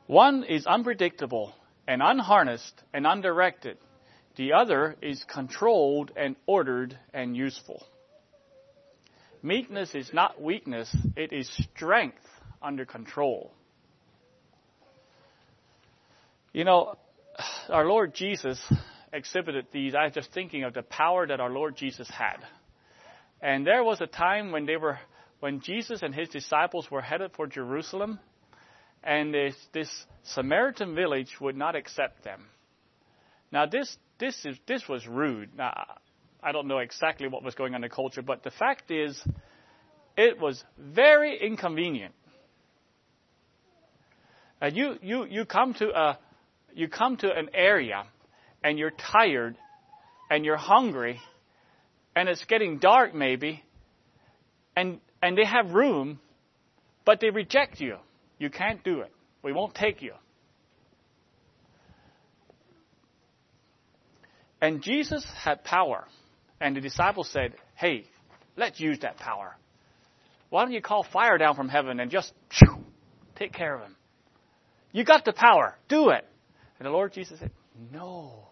[0.08, 1.52] One is unpredictable
[1.86, 3.76] and unharnessed and undirected.
[4.36, 7.86] The other is controlled and ordered and useful.
[9.42, 12.24] Meekness is not weakness, it is strength
[12.62, 13.52] under control.
[16.54, 16.96] You know,
[17.68, 18.58] our Lord Jesus
[19.12, 19.94] exhibited these.
[19.94, 22.38] I was just thinking of the power that our Lord Jesus had.
[23.42, 24.98] And there was a time when they were,
[25.40, 28.18] when Jesus and his disciples were headed for Jerusalem,
[29.02, 29.88] and this, this
[30.24, 32.46] Samaritan village would not accept them.
[33.52, 35.56] Now this, this is, this was rude.
[35.56, 35.98] Now,
[36.42, 39.20] I don't know exactly what was going on in the culture, but the fact is,
[40.16, 42.14] it was very inconvenient.
[44.60, 46.18] And you, you, you come to a,
[46.74, 48.04] you come to an area
[48.62, 49.56] and you're tired
[50.30, 51.20] and you're hungry
[52.16, 53.62] and it's getting dark maybe
[54.76, 56.18] and, and they have room,
[57.04, 57.96] but they reject you.
[58.38, 59.12] You can't do it.
[59.42, 60.12] We won't take you.
[64.60, 66.04] And Jesus had power.
[66.60, 68.04] And the disciples said, Hey,
[68.56, 69.56] let's use that power.
[70.50, 72.32] Why don't you call fire down from heaven and just
[73.36, 73.96] take care of him?
[74.92, 75.76] You got the power.
[75.88, 76.26] Do it.
[76.78, 77.50] And the Lord Jesus said,
[77.92, 78.48] No.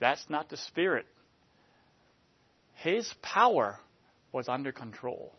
[0.00, 1.06] That's not the Spirit.
[2.74, 3.78] His power
[4.32, 5.32] was under control.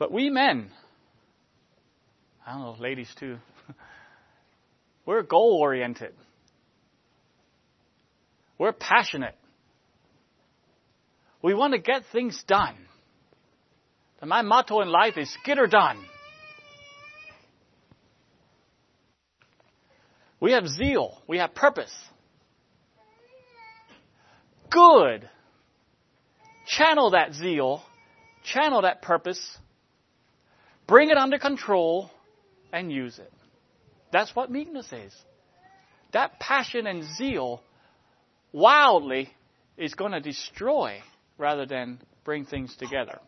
[0.00, 0.70] But we men,
[2.46, 3.36] I don't know, ladies too,
[5.06, 6.14] we're goal oriented.
[8.56, 9.34] We're passionate.
[11.42, 12.76] We want to get things done.
[14.22, 16.02] And my motto in life is get her done.
[20.40, 21.18] We have zeal.
[21.28, 21.92] We have purpose.
[24.70, 25.28] Good.
[26.68, 27.82] Channel that zeal.
[28.44, 29.58] Channel that purpose.
[30.90, 32.10] Bring it under control
[32.72, 33.32] and use it.
[34.12, 35.14] That's what meekness is.
[36.12, 37.62] That passion and zeal
[38.50, 39.30] wildly
[39.76, 40.98] is going to destroy
[41.38, 43.20] rather than bring things together.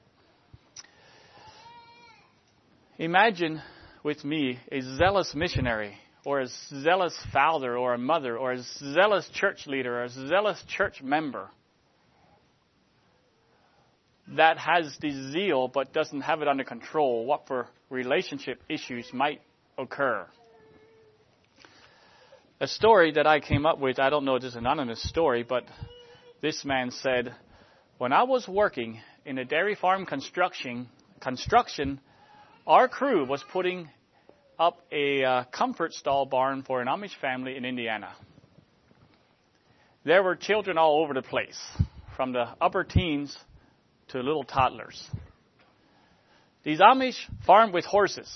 [2.99, 3.63] Imagine
[4.03, 5.95] with me a zealous missionary
[6.25, 6.49] or a
[6.83, 11.49] zealous father or a mother or a zealous church leader or a zealous church member
[14.29, 19.41] that has the zeal but doesn't have it under control, what for relationship issues might
[19.79, 20.27] occur
[22.63, 23.99] a story that I came up with.
[23.99, 25.65] I don't know if it's an anonymous story, but
[26.41, 27.35] this man said,
[27.99, 30.89] when I was working in a dairy farm construction,
[31.21, 32.01] construction,
[32.65, 33.91] our crew was putting
[34.61, 38.15] up a uh, comfort stall barn for an Amish family in Indiana.
[40.05, 41.59] There were children all over the place,
[42.15, 43.37] from the upper teens
[44.13, 45.07] to little toddlers.
[46.65, 48.31] These Amish farm with horses,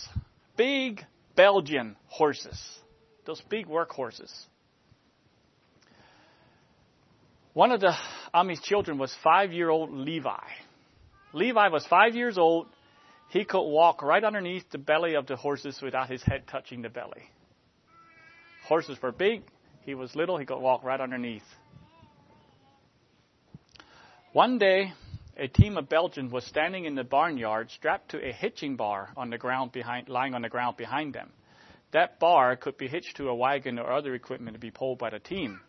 [0.56, 1.00] big
[1.36, 2.58] Belgian horses
[3.26, 4.32] those big workhorses.
[7.52, 7.92] One of the
[8.34, 10.44] Amish children was five year old Levi.
[11.32, 12.68] Levi was five years old.
[13.30, 16.88] He could walk right underneath the belly of the horses without his head touching the
[16.88, 17.30] belly.
[18.68, 19.42] Horses were big.
[19.82, 20.38] He was little.
[20.38, 21.42] He could walk right underneath.
[24.32, 24.92] One day,
[25.36, 29.30] a team of Belgians was standing in the barnyard strapped to a hitching bar on
[29.30, 31.30] the ground behind, lying on the ground behind them.
[31.92, 35.10] That bar could be hitched to a wagon or other equipment to be pulled by
[35.10, 35.60] the team.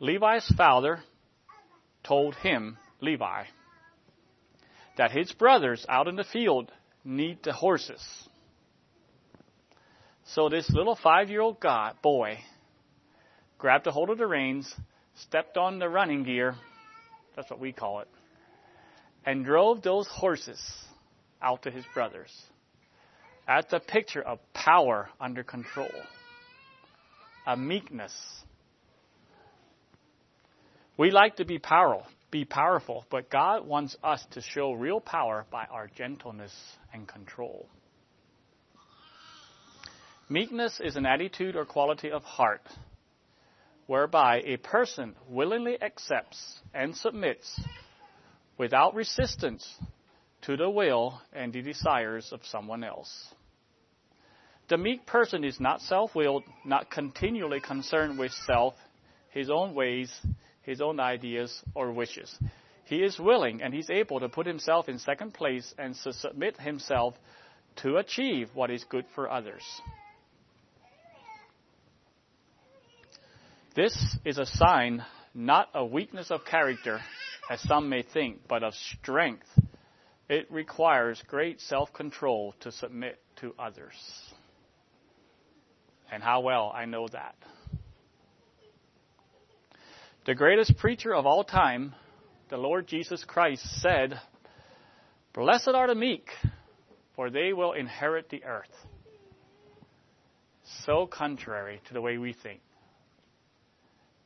[0.00, 1.00] Levi's father
[2.02, 3.44] told him, Levi,
[4.96, 6.70] that his brothers out in the field
[7.04, 8.02] need the horses.
[10.26, 11.64] So this little five year old
[12.02, 12.38] boy
[13.58, 14.74] grabbed a hold of the reins,
[15.14, 16.56] stepped on the running gear,
[17.36, 18.08] that's what we call it,
[19.24, 20.60] and drove those horses
[21.40, 22.32] out to his brothers.
[23.46, 25.90] That's a picture of power under control,
[27.46, 28.14] a meekness.
[30.96, 35.44] We like to be powerful, be powerful, but God wants us to show real power
[35.50, 36.54] by our gentleness
[36.92, 37.66] and control.
[40.30, 42.62] Meekness is an attitude or quality of heart
[43.86, 47.60] whereby a person willingly accepts and submits
[48.58, 49.66] without resistance
[50.42, 53.12] to the will and the desires of someone else.
[54.68, 58.74] The meek person is not self willed, not continually concerned with self,
[59.30, 60.12] his own ways,
[60.62, 62.34] his own ideas, or wishes.
[62.86, 66.60] He is willing and he's able to put himself in second place and to submit
[66.60, 67.14] himself
[67.76, 69.62] to achieve what is good for others.
[73.74, 77.00] This is a sign not a weakness of character,
[77.50, 79.46] as some may think, but of strength
[80.28, 83.94] it requires great self control to submit to others.
[86.10, 87.34] And how well I know that.
[90.26, 91.94] The greatest preacher of all time
[92.48, 94.18] the Lord Jesus Christ said,
[95.34, 96.28] Blessed are the meek,
[97.16, 98.70] for they will inherit the earth.
[100.84, 102.60] So contrary to the way we think.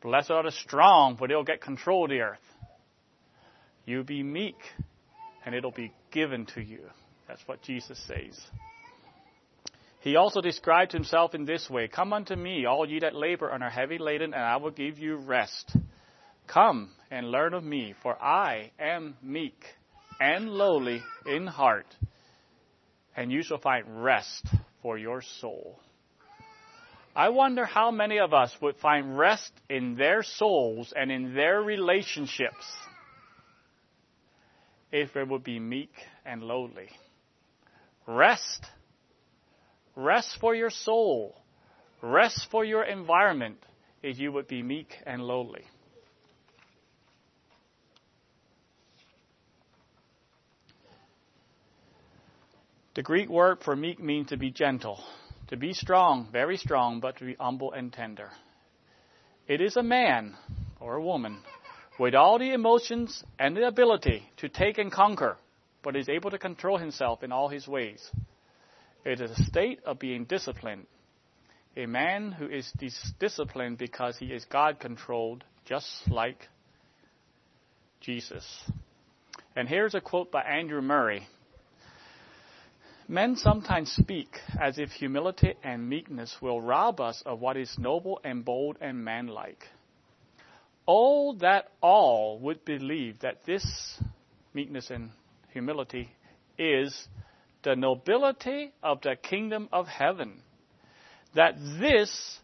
[0.02, 2.38] Blessed are the strong, for they'll get control of the earth.
[3.88, 4.58] You be meek,
[5.46, 6.80] and it'll be given to you.
[7.26, 8.38] That's what Jesus says.
[10.00, 13.64] He also described himself in this way Come unto me, all ye that labor and
[13.64, 15.74] are heavy laden, and I will give you rest.
[16.46, 19.64] Come and learn of me, for I am meek
[20.20, 21.86] and lowly in heart,
[23.16, 24.44] and you shall find rest
[24.82, 25.80] for your soul.
[27.16, 31.62] I wonder how many of us would find rest in their souls and in their
[31.62, 32.66] relationships
[34.90, 35.92] if they would be meek
[36.24, 36.88] and lowly.
[38.06, 38.66] Rest.
[39.94, 41.36] Rest for your soul.
[42.02, 43.58] Rest for your environment
[44.02, 45.64] if you would be meek and lowly.
[52.94, 55.04] The Greek word for meek means to be gentle,
[55.48, 58.30] to be strong, very strong, but to be humble and tender.
[59.46, 60.36] It is a man
[60.80, 61.42] or a woman
[61.98, 65.36] with all the emotions and the ability to take and conquer,
[65.82, 68.10] but is able to control himself in all his ways.
[69.04, 70.86] It is a state of being disciplined.
[71.76, 76.48] A man who is dis- disciplined because he is God controlled, just like
[78.00, 78.44] Jesus.
[79.56, 81.26] And here's a quote by Andrew Murray.
[83.08, 84.28] Men sometimes speak
[84.60, 89.02] as if humility and meekness will rob us of what is noble and bold and
[89.02, 89.64] manlike.
[90.90, 94.00] Oh, that all would believe that this
[94.54, 95.10] meekness and
[95.52, 96.08] humility
[96.56, 97.08] is
[97.62, 100.40] the nobility of the kingdom of heaven.
[101.34, 102.40] That this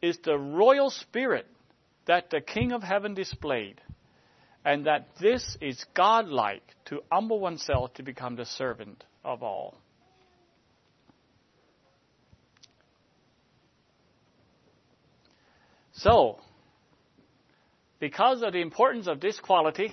[0.00, 1.48] is the royal spirit
[2.06, 3.80] that the King of heaven displayed.
[4.64, 9.78] And that this is godlike to humble oneself to become the servant of all.
[15.92, 16.38] So,
[18.00, 19.92] because of the importance of this quality,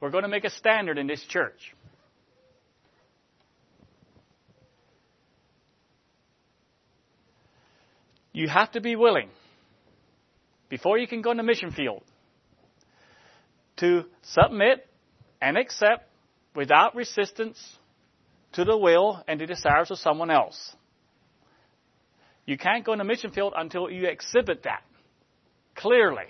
[0.00, 1.74] we're going to make a standard in this church.
[8.32, 9.30] You have to be willing,
[10.68, 12.02] before you can go in the mission field,
[13.78, 14.86] to submit
[15.40, 16.08] and accept
[16.54, 17.58] without resistance
[18.52, 20.74] to the will and the desires of someone else.
[22.44, 24.82] You can't go in the mission field until you exhibit that
[25.74, 26.24] clearly.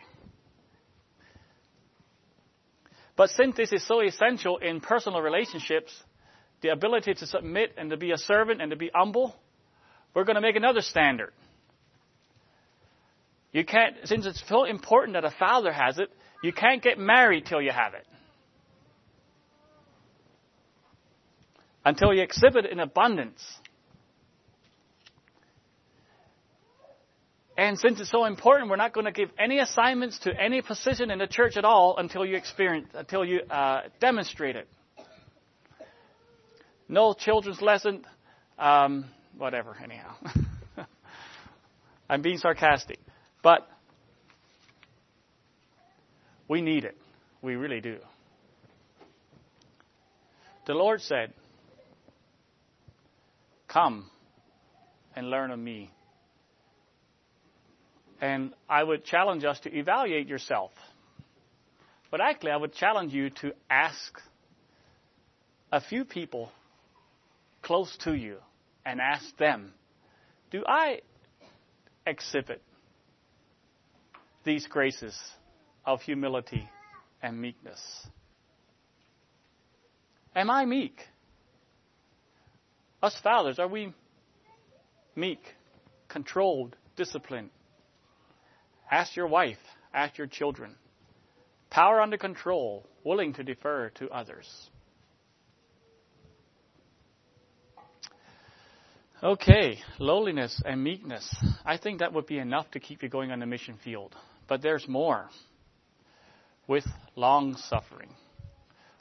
[3.19, 5.93] But since this is so essential in personal relationships,
[6.63, 9.35] the ability to submit and to be a servant and to be humble,
[10.15, 11.33] we're going to make another standard.
[13.51, 16.11] You can't, since it's so important that a father has it,
[16.45, 18.07] you can't get married till you have it.
[21.85, 23.43] Until you exhibit it in abundance.
[27.59, 31.11] And since it's so important, we're not going to give any assignments to any position
[31.11, 34.69] in the church at all until you experience, until you uh, demonstrate it.
[36.89, 38.07] No children's lesson,
[38.61, 39.07] um,
[39.37, 39.77] whatever.
[39.83, 40.15] Anyhow,
[42.09, 43.01] I'm being sarcastic,
[43.43, 43.69] but
[46.47, 46.97] we need it.
[47.43, 47.99] We really do.
[50.69, 51.33] The Lord said,
[53.67, 54.09] "Come
[55.17, 55.91] and learn of me."
[58.21, 60.73] And I would challenge us to evaluate yourself.
[62.11, 64.21] But actually, I would challenge you to ask
[65.71, 66.51] a few people
[67.63, 68.39] close to you
[68.85, 69.73] and ask them,
[70.51, 71.01] do I
[72.07, 72.63] exhibit
[74.45, 75.17] these graces
[75.85, 76.69] of humility
[77.23, 77.81] and meekness?
[80.35, 80.99] Am I meek?
[83.03, 83.93] Us fathers, are we
[85.15, 85.41] meek,
[86.09, 87.51] controlled, disciplined?
[88.91, 89.59] Ask your wife,
[89.93, 90.75] ask your children.
[91.71, 94.49] Power under control, willing to defer to others.
[99.23, 101.35] Okay, lowliness and meekness.
[101.65, 104.15] I think that would be enough to keep you going on the mission field.
[104.47, 105.29] But there's more.
[106.69, 106.87] With
[107.17, 108.11] long suffering.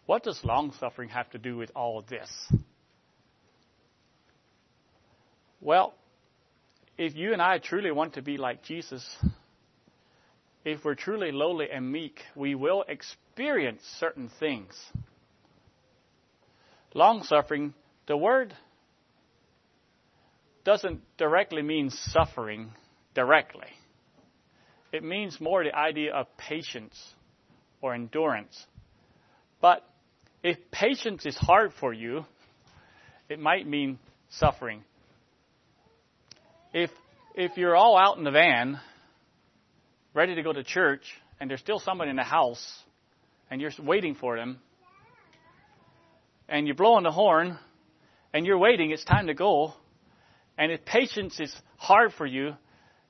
[0.07, 2.29] What does long suffering have to do with all of this?
[5.61, 5.93] Well,
[6.97, 9.05] if you and I truly want to be like Jesus,
[10.67, 14.73] if we're truly lowly and meek, we will experience certain things.
[16.93, 17.73] Long suffering,
[18.05, 18.53] the word
[20.65, 22.71] doesn't directly mean suffering
[23.15, 23.69] directly.
[24.91, 27.01] It means more the idea of patience
[27.81, 28.65] or endurance.
[29.61, 29.87] But
[30.43, 32.25] if patience is hard for you,
[33.29, 33.99] it might mean
[34.31, 34.83] suffering.
[36.73, 36.89] If
[37.35, 38.81] if you're all out in the van,
[40.17, 41.03] ready to go to church,
[41.39, 42.83] and there's still somebody in the house,
[43.51, 44.59] and you're waiting for them,
[46.49, 47.59] and you're blowing the horn,
[48.33, 49.75] and you're waiting, it's time to go,
[50.57, 52.53] and if patience is hard for you,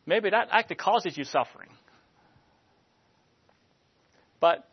[0.05, 1.69] maybe that actually causes you suffering.
[4.41, 4.67] But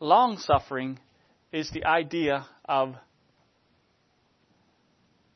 [0.00, 0.98] long suffering
[1.52, 2.96] is the idea of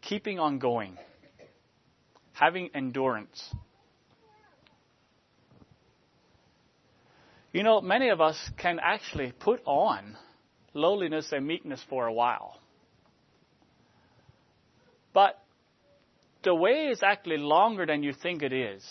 [0.03, 0.99] keeping on going,
[2.33, 3.55] having endurance.
[7.53, 10.17] You know, many of us can actually put on
[10.75, 12.59] lowliness and meekness for a while.
[15.15, 15.43] But
[16.43, 18.85] the way is actually longer than you think it is.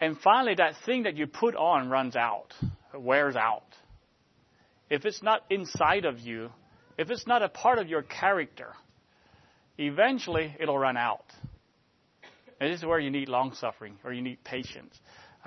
[0.00, 2.54] And finally, that thing that you put on runs out,
[2.94, 3.64] wears out.
[4.88, 6.50] If it's not inside of you,
[6.96, 8.72] if it's not a part of your character,
[9.76, 11.24] eventually it'll run out.
[12.60, 14.98] And this is where you need long suffering or you need patience.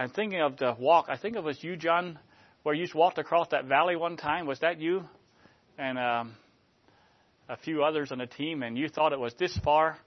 [0.01, 1.05] I'm thinking of the walk.
[1.09, 2.17] I think it was you, John,
[2.63, 4.47] where you walked across that valley one time.
[4.47, 5.03] Was that you?
[5.77, 6.33] And um,
[7.47, 9.99] a few others on the team, and you thought it was this far,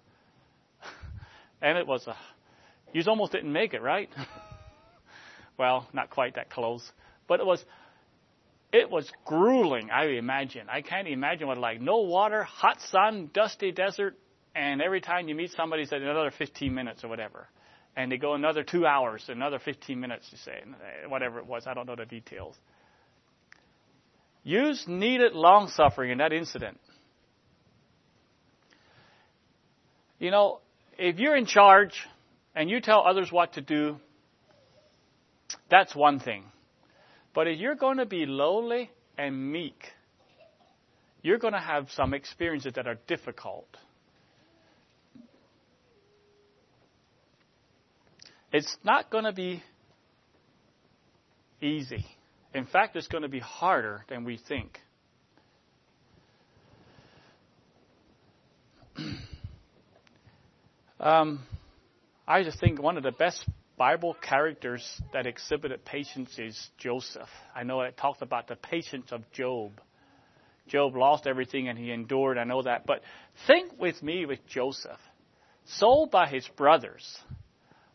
[1.63, 2.17] and it was a.
[2.93, 4.09] You almost didn't make it, right?
[5.59, 6.83] well, not quite that close,
[7.29, 7.65] but it was.
[8.73, 9.91] It was grueling.
[9.93, 10.67] I imagine.
[10.69, 14.19] I can't imagine what like no water, hot sun, dusty desert,
[14.57, 17.47] and every time you meet somebody, said another 15 minutes or whatever
[17.97, 21.67] and they go another two hours, another 15 minutes, you say, eh, whatever it was.
[21.67, 22.57] I don't know the details.
[24.43, 26.79] Use needed long suffering in that incident.
[30.19, 30.61] You know,
[30.99, 31.95] if you're in charge
[32.55, 33.97] and you tell others what to do,
[35.71, 36.45] that's one thing.
[37.35, 39.83] But if you're going to be lowly and meek,
[41.23, 43.69] you're going to have some experiences that are difficult.
[48.55, 49.61] It's not going to be
[51.61, 52.07] easy.
[52.55, 54.79] In fact, it's going to be harder than we think.
[61.01, 61.41] um,
[62.29, 63.45] I just think one of the best
[63.77, 67.27] Bible characters that exhibited patience is Joseph.
[67.57, 69.81] I know it talks about the patience of Job.
[70.69, 72.39] Job lost everything and he endured.
[72.39, 72.87] I know that.
[72.87, 73.01] But
[73.49, 75.01] think with me with Joseph.
[75.65, 77.19] Sold by his brothers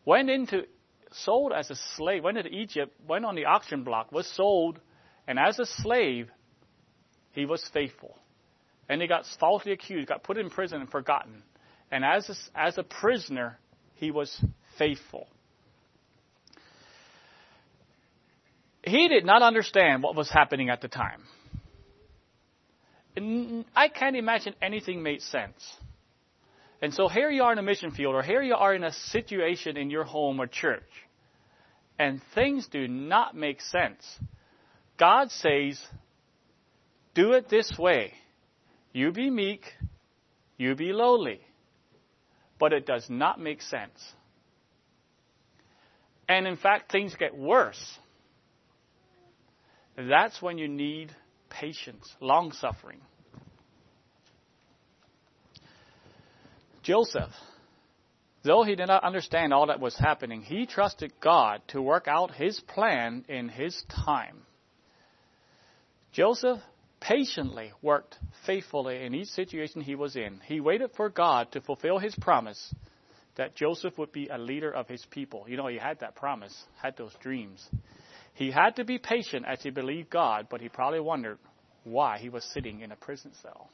[0.04, 0.64] went into
[1.12, 4.80] sold as a slave, went into Egypt, went on the auction block, was sold,
[5.26, 6.30] and as a slave,
[7.32, 8.16] he was faithful.
[8.88, 11.42] And he got falsely accused, got put in prison and forgotten.
[11.90, 13.58] And as a, as a prisoner,
[13.94, 14.44] he was
[14.78, 15.28] faithful.
[18.82, 21.22] He did not understand what was happening at the time.
[23.76, 25.76] I can't imagine anything made sense.
[26.82, 28.92] And so here you are in a mission field, or here you are in a
[28.92, 30.82] situation in your home or church,
[31.98, 34.02] and things do not make sense.
[34.98, 35.80] God says,
[37.14, 38.12] do it this way.
[38.92, 39.64] You be meek,
[40.56, 41.40] you be lowly.
[42.58, 43.98] But it does not make sense.
[46.28, 47.82] And in fact, things get worse.
[49.96, 51.10] That's when you need
[51.48, 53.00] patience, long suffering.
[56.82, 57.30] Joseph,
[58.42, 62.34] though he did not understand all that was happening, he trusted God to work out
[62.34, 64.42] his plan in his time.
[66.12, 66.58] Joseph
[67.00, 70.40] patiently worked faithfully in each situation he was in.
[70.44, 72.74] He waited for God to fulfill his promise
[73.36, 75.46] that Joseph would be a leader of his people.
[75.48, 77.66] You know, he had that promise, had those dreams.
[78.34, 81.38] He had to be patient as he believed God, but he probably wondered
[81.84, 83.70] why he was sitting in a prison cell.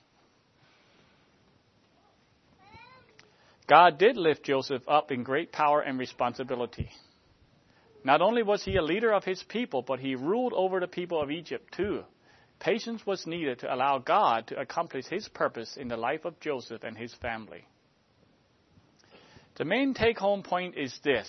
[3.68, 6.88] God did lift Joseph up in great power and responsibility.
[8.04, 11.20] Not only was he a leader of his people, but he ruled over the people
[11.20, 12.04] of Egypt too.
[12.60, 16.84] Patience was needed to allow God to accomplish his purpose in the life of Joseph
[16.84, 17.66] and his family.
[19.56, 21.28] The main take home point is this.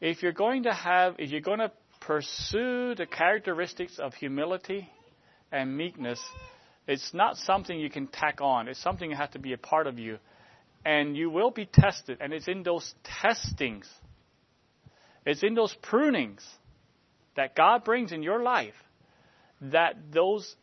[0.00, 4.88] If you're going to have, if you're going to pursue the characteristics of humility
[5.50, 6.20] and meekness,
[6.86, 8.68] it's not something you can tack on.
[8.68, 10.18] It's something that has to be a part of you
[10.84, 12.18] and you will be tested.
[12.20, 13.88] And it's in those testings,
[15.26, 16.44] it's in those prunings
[17.36, 18.74] that God brings in your life
[19.60, 20.56] that those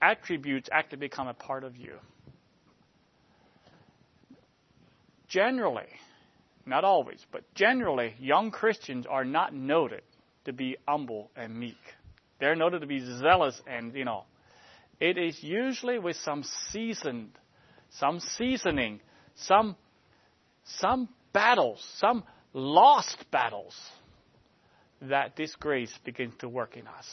[0.00, 1.94] attributes actually become a part of you.
[5.28, 5.88] Generally,
[6.66, 10.02] not always, but generally, young Christians are not noted
[10.44, 11.78] to be humble and meek.
[12.40, 14.24] They're noted to be zealous and, you know,
[14.98, 17.30] it is usually with some seasoned,
[17.90, 19.00] some seasoning,
[19.44, 19.76] some,
[20.64, 23.74] some battles, some lost battles
[25.02, 27.06] that this grace begins to work in us.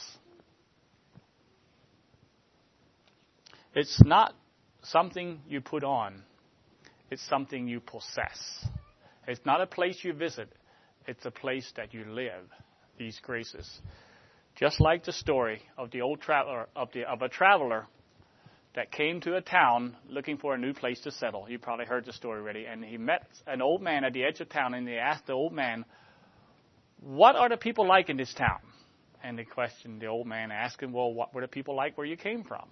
[3.74, 4.34] It's not
[4.82, 6.22] something you put on.
[7.10, 8.66] It's something you possess.
[9.26, 10.48] It's not a place you visit.
[11.06, 12.44] It's a place that you live.
[12.98, 13.80] These graces.
[14.56, 17.86] Just like the story of the old traveler of, the, of a traveler
[18.78, 21.50] that came to a town looking for a new place to settle.
[21.50, 22.64] You probably heard the story already.
[22.64, 25.32] And he met an old man at the edge of town, and he asked the
[25.32, 25.84] old man,
[27.00, 28.60] "What are the people like in this town?"
[29.20, 32.06] And the question the old man asked him, "Well, what were the people like where
[32.06, 32.68] you came from?"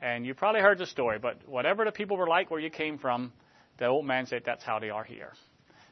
[0.00, 2.96] And you probably heard the story, but whatever the people were like where you came
[2.96, 3.32] from,
[3.78, 5.32] the old man said that's how they are here.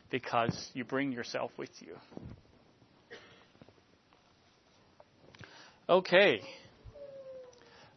[0.08, 1.98] Because you bring yourself with you.
[5.88, 6.42] Okay.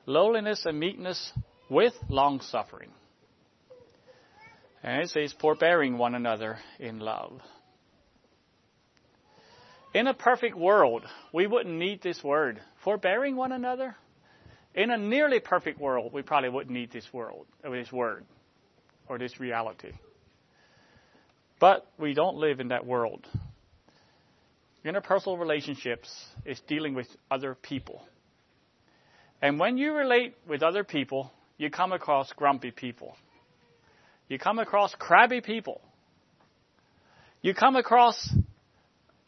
[0.06, 1.32] Lowliness and meekness
[1.70, 2.90] with long suffering.
[4.84, 7.40] And it says, forbearing one another in love.
[9.94, 12.60] In a perfect world, we wouldn't need this word.
[12.84, 13.96] Forbearing one another?
[14.74, 18.26] In a nearly perfect world, we probably wouldn't need this world, or this word,
[19.10, 19.92] or this reality.
[21.60, 23.28] But we don't live in that world.
[24.86, 26.10] Interpersonal relationships
[26.46, 28.02] is dealing with other people.
[29.42, 33.16] And when you relate with other people, you come across grumpy people.
[34.28, 35.82] You come across crabby people.
[37.42, 38.30] You come across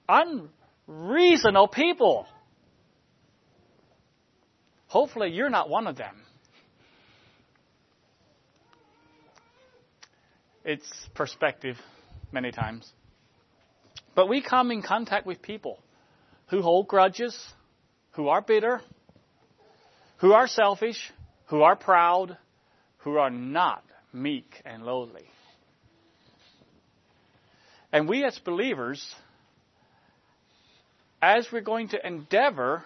[0.07, 2.27] unreasonable people.
[4.87, 6.15] Hopefully, you're not one of them.
[10.63, 11.77] It's perspective
[12.31, 12.89] many times.
[14.15, 15.79] But we come in contact with people
[16.47, 17.35] who hold grudges,
[18.11, 18.81] who are bitter,
[20.23, 21.11] who are selfish,
[21.47, 22.37] who are proud,
[22.99, 25.25] who are not meek and lowly.
[27.91, 29.05] And we as believers,
[31.21, 32.85] as we're going to endeavor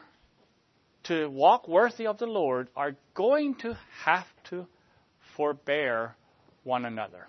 [1.03, 4.65] to walk worthy of the Lord are going to have to
[5.35, 6.15] forbear
[6.63, 7.27] one another.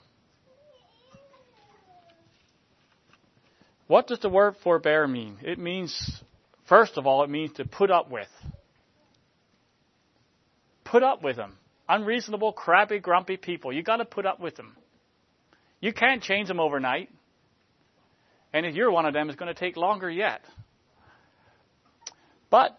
[3.88, 5.36] What does the word forbear mean?
[5.42, 6.22] It means,
[6.66, 8.28] first of all, it means to put up with.
[10.90, 11.54] Put up with them.
[11.88, 13.72] Unreasonable, crabby, grumpy people.
[13.72, 14.76] You gotta put up with them.
[15.80, 17.08] You can't change them overnight.
[18.52, 20.40] And if you're one of them, it's going to take longer yet.
[22.50, 22.78] But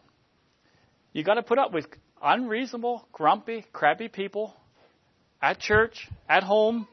[1.13, 1.85] you got to put up with
[2.21, 4.53] unreasonable, grumpy, crabby people
[5.41, 6.87] at church, at home.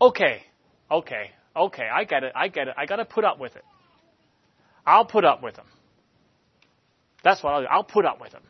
[0.00, 0.42] Okay,
[0.90, 2.74] okay, okay, I get it, I get it.
[2.76, 3.64] I got to put up with it.
[4.86, 5.66] I'll put up with them.
[7.22, 7.66] That's what I'll do.
[7.70, 8.42] I'll put up with them.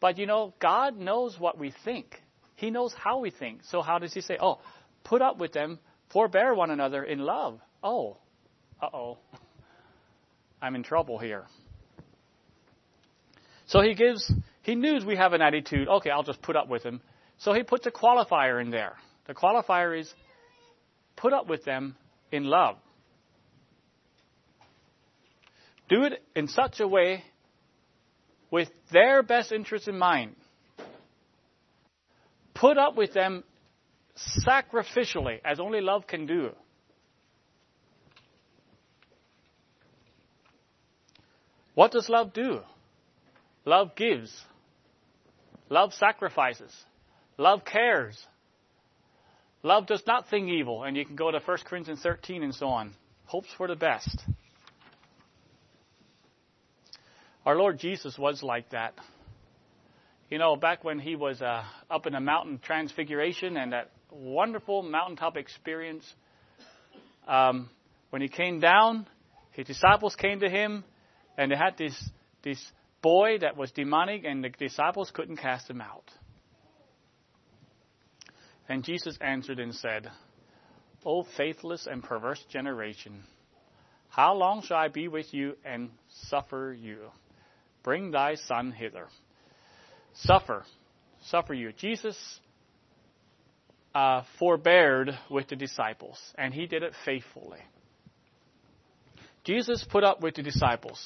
[0.00, 2.20] But you know, God knows what we think.
[2.54, 3.60] He knows how we think.
[3.64, 4.60] So how does He say, oh,
[5.04, 5.78] put up with them,
[6.12, 7.60] forbear one another in love?
[7.82, 8.18] Oh,
[8.80, 9.18] uh oh.
[10.62, 11.44] I'm in trouble here.
[13.66, 14.32] So he gives,
[14.62, 17.00] he knows we have an attitude, okay, I'll just put up with him.
[17.38, 18.94] So he puts a qualifier in there.
[19.26, 20.12] The qualifier is
[21.16, 21.96] put up with them
[22.30, 22.76] in love.
[25.88, 27.24] Do it in such a way
[28.56, 30.34] with their best interests in mind.
[32.54, 33.44] Put up with them
[34.48, 36.52] sacrificially, as only love can do.
[41.74, 42.60] What does love do?
[43.66, 44.32] Love gives.
[45.68, 46.74] Love sacrifices.
[47.36, 48.16] Love cares.
[49.62, 50.82] Love does not think evil.
[50.82, 52.94] And you can go to 1 Corinthians 13 and so on.
[53.26, 54.24] Hopes for the best.
[57.46, 58.94] Our Lord Jesus was like that.
[60.28, 64.82] You know, back when he was uh, up in the mountain transfiguration and that wonderful
[64.82, 66.04] mountaintop experience,
[67.28, 67.70] um,
[68.10, 69.06] when he came down,
[69.52, 70.82] his disciples came to him
[71.38, 71.96] and they had this,
[72.42, 72.60] this
[73.00, 76.10] boy that was demonic, and the disciples couldn't cast him out.
[78.68, 80.10] And Jesus answered and said,
[81.04, 83.22] O faithless and perverse generation,
[84.08, 87.10] how long shall I be with you and suffer you?
[87.86, 89.06] Bring thy son hither.
[90.12, 90.64] Suffer,
[91.26, 91.72] suffer you.
[91.72, 92.18] Jesus
[93.94, 97.60] uh, forbeared with the disciples, and he did it faithfully.
[99.44, 101.00] Jesus put up with the disciples.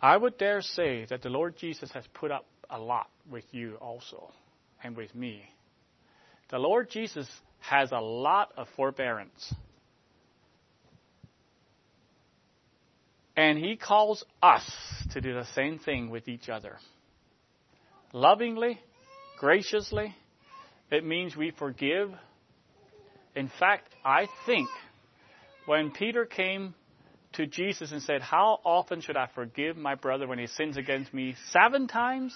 [0.00, 3.74] I would dare say that the Lord Jesus has put up a lot with you
[3.74, 4.32] also
[4.82, 5.42] and with me.
[6.48, 7.28] The Lord Jesus
[7.60, 9.54] has a lot of forbearance.
[13.36, 14.70] And he calls us
[15.12, 16.76] to do the same thing with each other.
[18.12, 18.78] Lovingly,
[19.38, 20.14] graciously,
[20.90, 22.10] it means we forgive.
[23.34, 24.68] In fact, I think
[25.64, 26.74] when Peter came
[27.34, 31.14] to Jesus and said, How often should I forgive my brother when he sins against
[31.14, 31.34] me?
[31.50, 32.34] Seven times?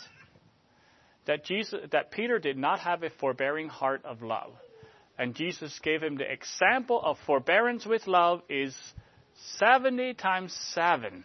[1.26, 4.52] That Jesus that Peter did not have a forbearing heart of love.
[5.18, 8.74] And Jesus gave him the example of forbearance with love is
[9.58, 11.24] 70 times 7.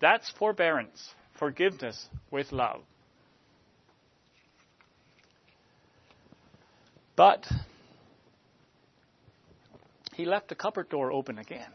[0.00, 2.82] That's forbearance, forgiveness with love.
[7.16, 7.46] But
[10.14, 11.72] he left the cupboard door open again.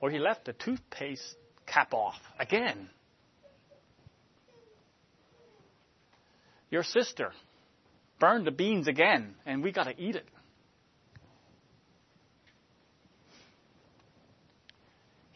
[0.00, 1.36] Or he left the toothpaste
[1.66, 2.90] cap off again.
[6.70, 7.32] Your sister
[8.18, 10.26] burned the beans again, and we got to eat it.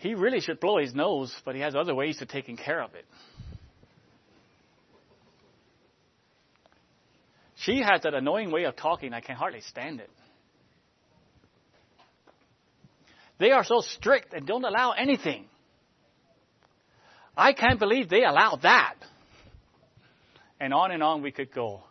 [0.01, 2.95] He really should blow his nose, but he has other ways of taking care of
[2.95, 3.05] it.
[7.57, 10.09] She has that annoying way of talking, I can hardly stand it.
[13.39, 15.45] They are so strict and don't allow anything.
[17.37, 18.95] I can't believe they allow that.
[20.59, 21.83] And on and on we could go.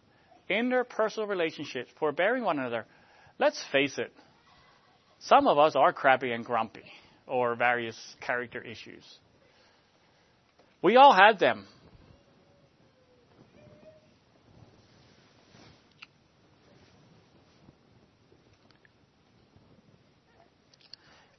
[0.49, 2.87] Interpersonal relationships, forbearing one another.
[3.37, 4.11] Let's face it,
[5.19, 6.85] some of us are crabby and grumpy
[7.29, 9.03] or various character issues.
[10.81, 11.65] We all have them.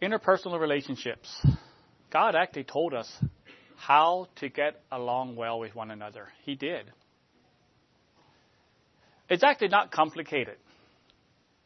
[0.03, 1.29] interpersonal relationships.
[2.11, 3.11] God actually told us
[3.77, 6.29] how to get along well with one another.
[6.45, 6.91] He did.
[9.29, 10.57] It's actually not complicated,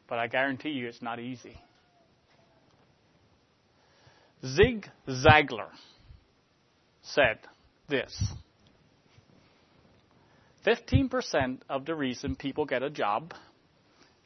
[0.08, 1.56] but I guarantee you it's not easy.
[4.44, 5.70] Zig Ziglar
[7.02, 7.38] said
[7.88, 8.32] this
[10.66, 13.32] 15% of the reason people get a job,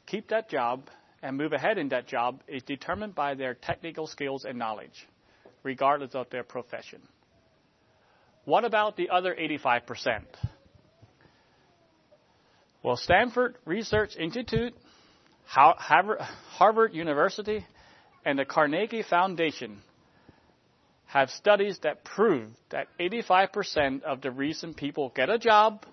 [0.05, 0.89] keep that job,
[1.21, 5.07] and move ahead in that job is determined by their technical skills and knowledge,
[5.63, 7.01] regardless of their profession.
[8.45, 10.23] What about the other 85%?
[12.83, 14.73] Well, Stanford Research Institute,
[15.45, 17.65] Harvard University,
[18.25, 19.81] and the Carnegie Foundation
[21.09, 25.83] have studies that prove that 85% of the reason people get a job,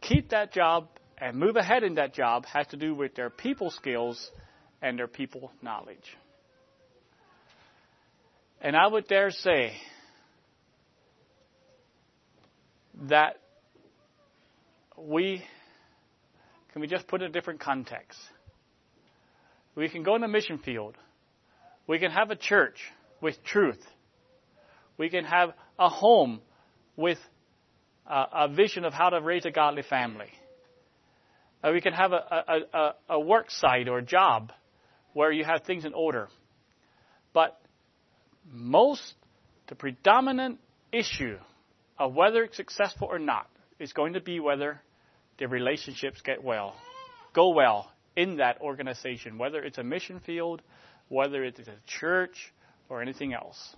[0.00, 0.86] keep that job,
[1.18, 4.30] and move ahead in that job has to do with their people skills
[4.80, 6.16] and their people knowledge.
[8.60, 9.72] And I would dare say
[13.08, 13.40] that
[14.96, 15.42] we
[16.72, 18.20] can we just put in a different context.
[19.74, 20.94] We can go in a mission field.
[21.88, 22.78] We can have a church
[23.20, 23.84] with truth.
[24.98, 26.40] We can have a home
[26.96, 27.18] with
[28.06, 30.30] a, a vision of how to raise a godly family.
[31.62, 34.52] Uh, we can have a, a, a, a work site or a job
[35.12, 36.28] where you have things in order.
[37.32, 37.58] But
[38.50, 39.14] most,
[39.68, 40.58] the predominant
[40.92, 41.38] issue
[41.98, 44.80] of whether it's successful or not is going to be whether
[45.38, 46.74] the relationships get well,
[47.34, 50.62] go well in that organization, whether it's a mission field,
[51.08, 52.52] whether it's a church,
[52.88, 53.74] or anything else.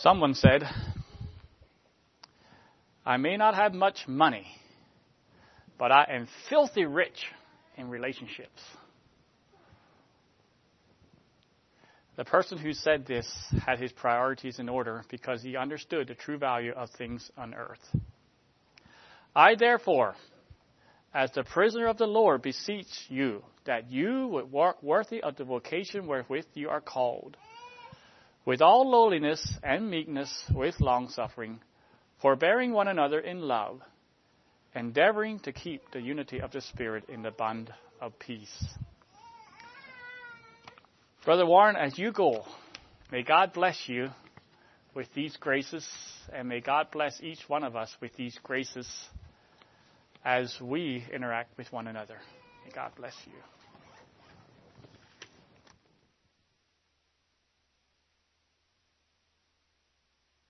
[0.00, 0.62] Someone said,
[3.04, 4.46] I may not have much money,
[5.76, 7.26] but I am filthy rich
[7.76, 8.62] in relationships.
[12.14, 13.26] The person who said this
[13.66, 17.84] had his priorities in order because he understood the true value of things on earth.
[19.34, 20.14] I therefore,
[21.12, 25.44] as the prisoner of the Lord, beseech you that you would walk worthy of the
[25.44, 27.36] vocation wherewith you are called,
[28.48, 31.60] with all lowliness and meekness, with longsuffering,
[32.22, 33.78] forbearing one another in love
[34.74, 37.70] endeavoring to keep the unity of the Spirit in the bond
[38.00, 38.64] of peace.
[41.26, 42.42] Brother Warren, as you go,
[43.12, 44.08] may God bless you
[44.94, 45.86] with these graces,
[46.32, 48.88] and may God bless each one of us with these graces
[50.24, 52.16] as we interact with one another.
[52.64, 53.57] May God bless you.